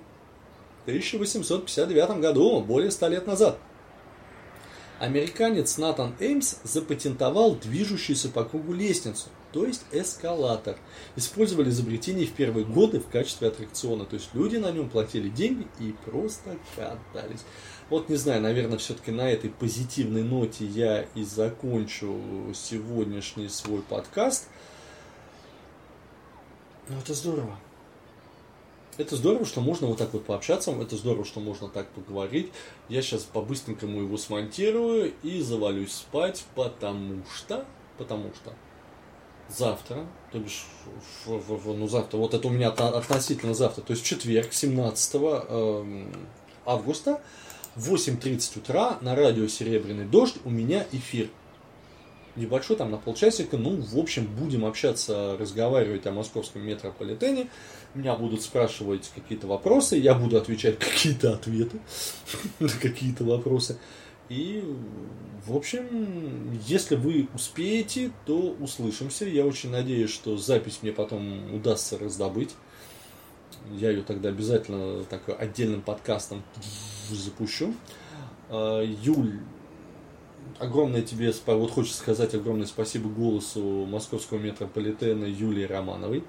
1859 0.85 2.21
году, 2.21 2.61
более 2.61 2.91
100 2.91 3.09
лет 3.09 3.27
назад, 3.27 3.59
Американец 5.03 5.79
Натан 5.79 6.15
Эймс 6.21 6.59
запатентовал 6.63 7.57
движущуюся 7.57 8.29
по 8.29 8.45
кругу 8.45 8.73
лестницу, 8.73 9.31
то 9.51 9.67
есть 9.67 9.83
эскалатор. 9.91 10.77
Использовали 11.17 11.71
изобретение 11.71 12.25
в 12.25 12.33
первые 12.33 12.65
годы 12.65 13.01
в 13.01 13.09
качестве 13.09 13.49
аттракциона, 13.49 14.05
то 14.05 14.15
есть 14.15 14.29
люди 14.33 14.59
на 14.59 14.71
нем 14.71 14.89
платили 14.89 15.29
деньги 15.29 15.67
и 15.81 15.93
просто 16.05 16.57
катались. 16.77 17.41
Вот 17.91 18.11
не 18.11 18.15
знаю, 18.15 18.43
наверное, 18.43 18.79
все-таки 18.79 19.11
на 19.11 19.29
этой 19.29 19.51
позитивной 19.51 20.23
ноте 20.23 20.67
я 20.67 21.03
и 21.17 21.25
закончу 21.25 22.55
сегодняшний 22.55 23.49
свой 23.49 23.83
подкаст. 23.83 24.47
Ну, 26.89 26.97
это 27.01 27.13
здорово. 27.13 27.59
Это 28.99 29.17
здорово, 29.17 29.47
что 29.47 29.61
можно 29.61 29.87
вот 29.87 29.99
так 29.99 30.13
вот 30.13 30.27
пообщаться, 30.27 30.71
это 30.73 30.97
здорово, 30.97 31.25
что 31.25 31.41
можно 31.41 31.69
так 31.69 31.89
поговорить. 31.89 32.53
Я 32.89 33.01
сейчас 33.01 33.23
по-быстренькому 33.23 34.03
его 34.03 34.19
смонтирую 34.19 35.15
и 35.23 35.41
завалюсь 35.41 35.93
спать, 35.93 36.45
потому 36.55 37.23
что, 37.35 37.65
потому 37.97 38.33
что 38.35 38.53
завтра, 39.49 40.07
то 40.31 40.39
бишь, 40.39 40.67
ну 41.27 41.89
завтра, 41.89 42.19
вот 42.19 42.35
это 42.35 42.47
у 42.49 42.51
меня 42.51 42.69
относительно 42.69 43.55
завтра, 43.55 43.83
то 43.83 43.93
есть 43.93 44.05
четверг, 44.05 44.53
17 44.53 45.15
э, 45.15 46.07
августа, 46.67 47.23
в 47.75 47.95
8.30 47.95 48.59
утра 48.59 48.99
на 49.01 49.17
радио 49.17 49.49
«Серебряный 49.49 50.05
дождь» 50.05 50.37
у 50.45 50.51
меня 50.51 50.87
эфир. 50.93 51.31
Небольшой, 52.37 52.77
там 52.77 52.91
на 52.91 52.97
полчасика. 52.97 53.57
Ну, 53.57 53.77
в 53.81 53.99
общем, 53.99 54.27
будем 54.27 54.65
общаться, 54.65 55.37
разговаривать 55.39 56.07
о 56.07 56.13
московском 56.13 56.63
метрополитене. 56.63 57.49
Меня 57.95 58.15
будут 58.15 58.43
спрашивать 58.43 59.11
какие-то 59.15 59.47
вопросы, 59.47 59.97
я 59.97 60.15
буду 60.15 60.37
отвечать 60.37 60.79
какие-то 60.79 61.35
ответы 61.35 61.79
на 62.59 62.69
какие-то 62.69 63.25
вопросы. 63.25 63.79
И, 64.29 64.65
в 65.47 65.55
общем, 65.55 66.59
если 66.67 66.97
вы 66.97 67.29
успеете, 67.35 68.13
то 68.25 68.57
услышимся. 68.61 69.27
Я 69.27 69.45
очень 69.45 69.71
надеюсь, 69.71 70.11
что 70.11 70.39
запись 70.39 70.79
мне 70.81 70.93
потом 70.93 71.55
удастся 71.55 71.99
раздобыть. 71.99 72.55
Я 73.71 73.91
ее 73.91 74.03
тогда 74.03 74.31
обязательно 74.31 75.05
так 75.05 75.23
отдельным 75.39 75.83
подкастом 75.83 76.43
запущу. 77.11 77.75
А, 78.49 78.83
Юль, 78.83 79.41
огромное 80.59 81.03
тебе, 81.03 81.33
вот 81.47 81.71
хочется 81.71 81.99
сказать 81.99 82.35
огромное 82.35 82.67
спасибо 82.67 83.09
голосу 83.09 83.61
московского 83.87 84.39
метрополитена 84.39 85.25
Юлии 85.25 85.65
Романовой. 85.65 86.25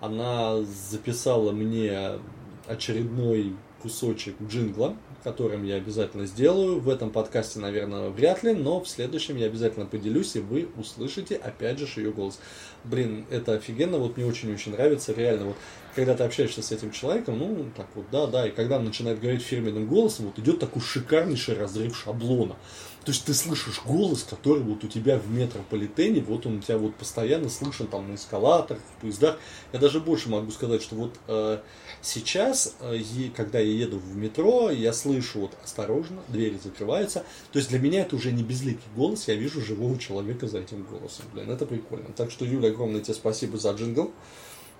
Она 0.00 0.62
записала 0.62 1.52
мне 1.52 2.18
очередной 2.66 3.54
кусочек 3.84 4.36
джингла, 4.42 4.96
которым 5.22 5.64
я 5.64 5.76
обязательно 5.76 6.26
сделаю. 6.26 6.80
В 6.80 6.88
этом 6.88 7.10
подкасте, 7.10 7.58
наверное, 7.58 8.08
вряд 8.08 8.42
ли, 8.42 8.54
но 8.54 8.80
в 8.80 8.88
следующем 8.88 9.36
я 9.36 9.46
обязательно 9.46 9.84
поделюсь, 9.84 10.36
и 10.36 10.40
вы 10.40 10.68
услышите, 10.78 11.36
опять 11.36 11.78
же, 11.78 11.86
ее 12.00 12.10
голос. 12.10 12.38
Блин, 12.84 13.26
это 13.30 13.52
офигенно, 13.52 13.98
вот 13.98 14.16
мне 14.16 14.24
очень-очень 14.24 14.72
нравится, 14.72 15.12
реально, 15.12 15.46
вот, 15.46 15.56
когда 15.94 16.14
ты 16.14 16.24
общаешься 16.24 16.62
с 16.62 16.72
этим 16.72 16.92
человеком, 16.92 17.38
ну, 17.38 17.66
так 17.76 17.86
вот, 17.94 18.06
да, 18.10 18.26
да, 18.26 18.46
и 18.46 18.50
когда 18.50 18.76
он 18.78 18.84
начинает 18.84 19.20
говорить 19.20 19.42
фирменным 19.42 19.86
голосом, 19.86 20.26
вот 20.26 20.38
идет 20.38 20.60
такой 20.60 20.80
шикарнейший 20.80 21.58
разрыв 21.58 21.96
шаблона. 21.96 22.56
То 23.04 23.12
есть 23.12 23.26
ты 23.26 23.34
слышишь 23.34 23.82
голос, 23.84 24.22
который 24.22 24.62
вот 24.62 24.82
у 24.82 24.88
тебя 24.88 25.18
в 25.18 25.30
метрополитене, 25.30 26.22
вот 26.22 26.46
он 26.46 26.58
у 26.58 26.60
тебя 26.60 26.78
вот 26.78 26.94
постоянно 26.94 27.50
слышен 27.50 27.86
там 27.86 28.10
на 28.10 28.14
эскалаторах, 28.14 28.80
в 28.80 29.00
поездах. 29.02 29.38
Я 29.72 29.78
даже 29.78 30.00
больше 30.00 30.30
могу 30.30 30.50
сказать, 30.50 30.82
что 30.82 30.94
вот 30.94 31.14
э, 31.28 31.58
сейчас, 32.00 32.76
э, 32.80 32.98
когда 33.36 33.58
я 33.58 33.72
еду 33.72 33.98
в 33.98 34.16
метро, 34.16 34.70
я 34.70 34.94
слышу 34.94 35.40
вот 35.40 35.52
осторожно, 35.62 36.22
двери 36.28 36.58
закрываются. 36.62 37.24
То 37.52 37.58
есть 37.58 37.68
для 37.68 37.78
меня 37.78 38.02
это 38.02 38.16
уже 38.16 38.32
не 38.32 38.42
безликий 38.42 38.88
голос, 38.96 39.28
я 39.28 39.34
вижу 39.34 39.60
живого 39.60 39.98
человека 39.98 40.48
за 40.48 40.60
этим 40.60 40.84
голосом. 40.84 41.26
Блин, 41.34 41.50
это 41.50 41.66
прикольно. 41.66 42.08
Так 42.16 42.30
что, 42.30 42.46
Юля, 42.46 42.70
огромное 42.70 43.02
тебе 43.02 43.14
спасибо 43.14 43.58
за 43.58 43.72
джингл. 43.72 44.12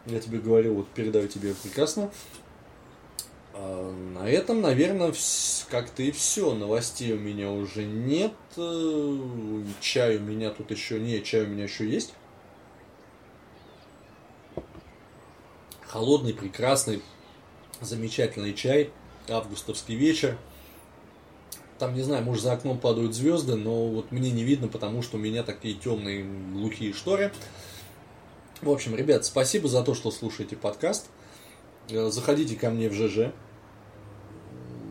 Я 0.06 0.20
тебе 0.20 0.38
говорю, 0.38 0.74
вот 0.74 0.88
передаю 0.88 1.28
тебе 1.28 1.54
прекрасно. 1.62 2.10
А, 3.56 3.92
на 3.92 4.28
этом, 4.28 4.60
наверное, 4.60 5.14
как-то 5.70 6.02
и 6.02 6.10
все. 6.10 6.54
Новостей 6.54 7.12
у 7.12 7.18
меня 7.18 7.50
уже 7.50 7.84
нет. 7.84 8.32
Э, 8.56 9.62
чай 9.80 10.16
у 10.16 10.20
меня 10.20 10.50
тут 10.50 10.70
еще 10.72 10.98
не, 10.98 11.22
чай 11.22 11.42
у 11.42 11.46
меня 11.46 11.64
еще 11.64 11.88
есть. 11.88 12.14
Холодный, 15.86 16.34
прекрасный, 16.34 17.00
замечательный 17.80 18.54
чай. 18.54 18.90
Августовский 19.28 19.94
вечер. 19.94 20.36
Там, 21.78 21.94
не 21.94 22.02
знаю, 22.02 22.24
может, 22.24 22.42
за 22.42 22.52
окном 22.52 22.78
падают 22.78 23.14
звезды, 23.14 23.54
но 23.54 23.86
вот 23.86 24.10
мне 24.10 24.30
не 24.30 24.42
видно, 24.42 24.68
потому 24.68 25.02
что 25.02 25.16
у 25.16 25.20
меня 25.20 25.42
такие 25.44 25.74
темные, 25.74 26.24
глухие 26.52 26.92
шторы. 26.92 27.32
В 28.62 28.70
общем, 28.70 28.96
ребят, 28.96 29.24
спасибо 29.24 29.68
за 29.68 29.82
то, 29.82 29.94
что 29.94 30.10
слушаете 30.10 30.56
подкаст. 30.56 31.06
Э, 31.90 32.08
заходите 32.10 32.56
ко 32.56 32.70
мне 32.70 32.88
в 32.88 32.94
ЖЖ 32.94 33.32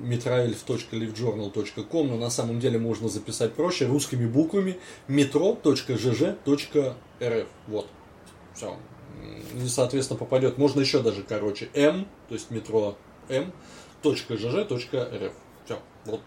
metroelf.livejournal.com, 0.04 2.08
но 2.08 2.18
на 2.18 2.30
самом 2.30 2.60
деле 2.60 2.78
можно 2.78 3.08
записать 3.08 3.54
проще 3.54 3.86
русскими 3.86 4.28
буквами 4.28 4.78
metro.gg.rf. 5.08 6.98
Вот. 7.68 7.88
Все. 8.54 8.76
И, 9.56 9.66
соответственно, 9.68 10.20
попадет, 10.20 10.58
можно 10.58 10.82
еще 10.82 11.02
даже 11.02 11.24
короче, 11.24 11.70
m, 11.74 12.06
то 12.28 12.36
есть 12.36 12.52
метро 12.52 12.98
m, 13.30 13.54
.gg.rf. 14.04 15.32
Все. 15.66 15.80
Вот. 16.06 16.22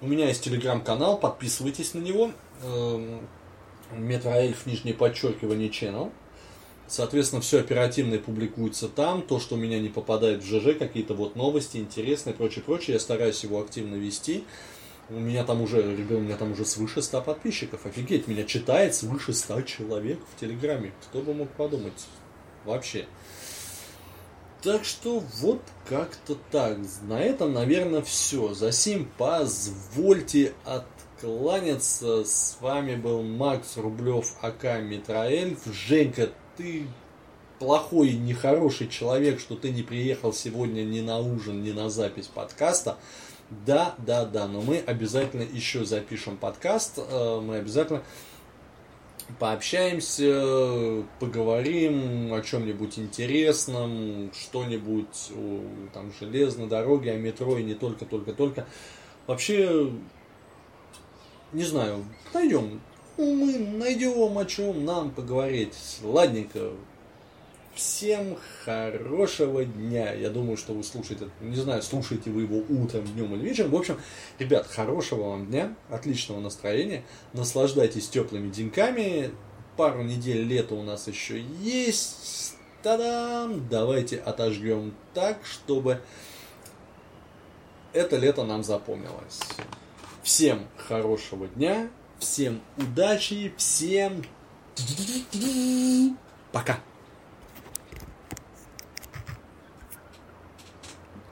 У 0.00 0.06
меня 0.06 0.28
есть 0.28 0.42
телеграм-канал, 0.42 1.18
подписывайтесь 1.18 1.92
на 1.94 2.00
него. 2.00 2.32
Метроэльф, 3.92 4.66
нижнее 4.66 4.94
подчеркивание, 4.94 5.68
channel. 5.68 6.10
Соответственно, 6.88 7.42
все 7.42 7.60
оперативно 7.60 8.18
публикуется 8.18 8.88
там. 8.88 9.22
То, 9.22 9.40
что 9.40 9.56
у 9.56 9.58
меня 9.58 9.78
не 9.80 9.88
попадает 9.88 10.42
в 10.42 10.46
ЖЖ, 10.46 10.78
какие-то 10.78 11.14
вот 11.14 11.34
новости 11.34 11.78
интересные, 11.78 12.34
прочее, 12.34 12.64
прочее, 12.64 12.94
я 12.94 13.00
стараюсь 13.00 13.42
его 13.42 13.60
активно 13.60 13.96
вести. 13.96 14.44
У 15.08 15.20
меня 15.20 15.44
там 15.44 15.62
уже, 15.62 15.82
ребят, 15.82 16.18
у 16.18 16.20
меня 16.20 16.36
там 16.36 16.52
уже 16.52 16.64
свыше 16.64 17.02
100 17.02 17.22
подписчиков. 17.22 17.86
Офигеть, 17.86 18.26
меня 18.26 18.44
читает 18.44 18.94
свыше 18.94 19.32
100 19.32 19.62
человек 19.62 20.18
в 20.34 20.40
Телеграме. 20.40 20.92
Кто 21.08 21.20
бы 21.20 21.32
мог 21.34 21.48
подумать? 21.50 22.06
Вообще. 22.64 23.06
Так 24.62 24.84
что 24.84 25.22
вот 25.40 25.62
как-то 25.88 26.36
так. 26.50 26.78
На 27.02 27.20
этом, 27.20 27.52
наверное, 27.52 28.02
все. 28.02 28.52
За 28.54 28.72
сим 28.72 29.08
позвольте 29.16 30.54
откланяться. 30.64 32.24
С 32.24 32.58
вами 32.60 32.96
был 32.96 33.22
Макс 33.22 33.76
Рублев, 33.76 34.34
АК 34.40 34.80
Митроэльф. 34.82 35.60
Женька, 35.72 36.30
ты 36.56 36.86
плохой 37.58 38.12
нехороший 38.12 38.88
человек, 38.88 39.40
что 39.40 39.56
ты 39.56 39.70
не 39.70 39.82
приехал 39.82 40.32
сегодня 40.32 40.82
ни 40.82 41.00
на 41.00 41.18
ужин, 41.18 41.62
ни 41.62 41.72
на 41.72 41.88
запись 41.88 42.26
подкаста. 42.26 42.96
Да, 43.64 43.94
да, 43.98 44.24
да, 44.24 44.48
но 44.48 44.60
мы 44.60 44.78
обязательно 44.78 45.42
еще 45.42 45.84
запишем 45.84 46.36
подкаст, 46.36 46.98
э, 46.98 47.40
мы 47.40 47.56
обязательно 47.56 48.02
пообщаемся, 49.38 51.04
поговорим 51.20 52.34
о 52.34 52.40
чем-нибудь 52.42 52.98
интересном, 52.98 54.32
что-нибудь 54.32 55.30
о 55.30 55.62
там, 55.94 56.12
железной 56.18 56.66
дороге, 56.66 57.12
о 57.12 57.16
метро 57.16 57.56
и 57.56 57.62
не 57.62 57.74
только, 57.74 58.04
только, 58.04 58.32
только. 58.32 58.66
Вообще, 59.28 59.92
не 61.52 61.64
знаю, 61.64 62.04
найдем 62.34 62.80
мы 63.24 63.58
найдем 63.58 64.36
о 64.36 64.44
чем 64.44 64.84
нам 64.84 65.10
поговорить. 65.10 65.74
Ладненько. 66.02 66.72
Всем 67.74 68.38
хорошего 68.64 69.64
дня. 69.64 70.14
Я 70.14 70.30
думаю, 70.30 70.56
что 70.56 70.72
вы 70.72 70.82
слушаете, 70.82 71.28
не 71.42 71.56
знаю, 71.56 71.82
слушаете 71.82 72.30
вы 72.30 72.42
его 72.42 72.62
утром, 72.70 73.04
днем 73.04 73.34
или 73.34 73.42
вечером. 73.42 73.70
В 73.70 73.76
общем, 73.76 74.00
ребят, 74.38 74.66
хорошего 74.66 75.30
вам 75.30 75.46
дня, 75.46 75.74
отличного 75.90 76.40
настроения. 76.40 77.04
Наслаждайтесь 77.34 78.08
теплыми 78.08 78.50
деньками. 78.50 79.30
Пару 79.76 80.02
недель 80.02 80.42
лета 80.42 80.74
у 80.74 80.82
нас 80.82 81.06
еще 81.06 81.38
есть. 81.60 82.54
Та-дам! 82.82 83.68
Давайте 83.68 84.18
отожгем 84.18 84.94
так, 85.12 85.44
чтобы 85.44 86.00
это 87.92 88.16
лето 88.16 88.44
нам 88.44 88.64
запомнилось. 88.64 89.40
Всем 90.22 90.66
хорошего 90.76 91.46
дня. 91.46 91.90
Всем 92.18 92.60
удачи, 92.76 93.52
всем 93.56 94.24
пока. 96.52 96.80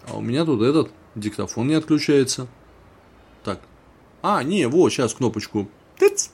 А 0.07 0.17
у 0.17 0.21
меня 0.21 0.45
тут 0.45 0.63
этот 0.63 0.93
диктофон 1.15 1.69
не 1.69 1.75
отключается. 1.75 2.47
Так. 3.43 3.61
А, 4.23 4.43
не, 4.43 4.67
вот, 4.67 4.91
сейчас 4.91 5.15
кнопочку. 5.15 5.69
Тыц. 5.99 6.31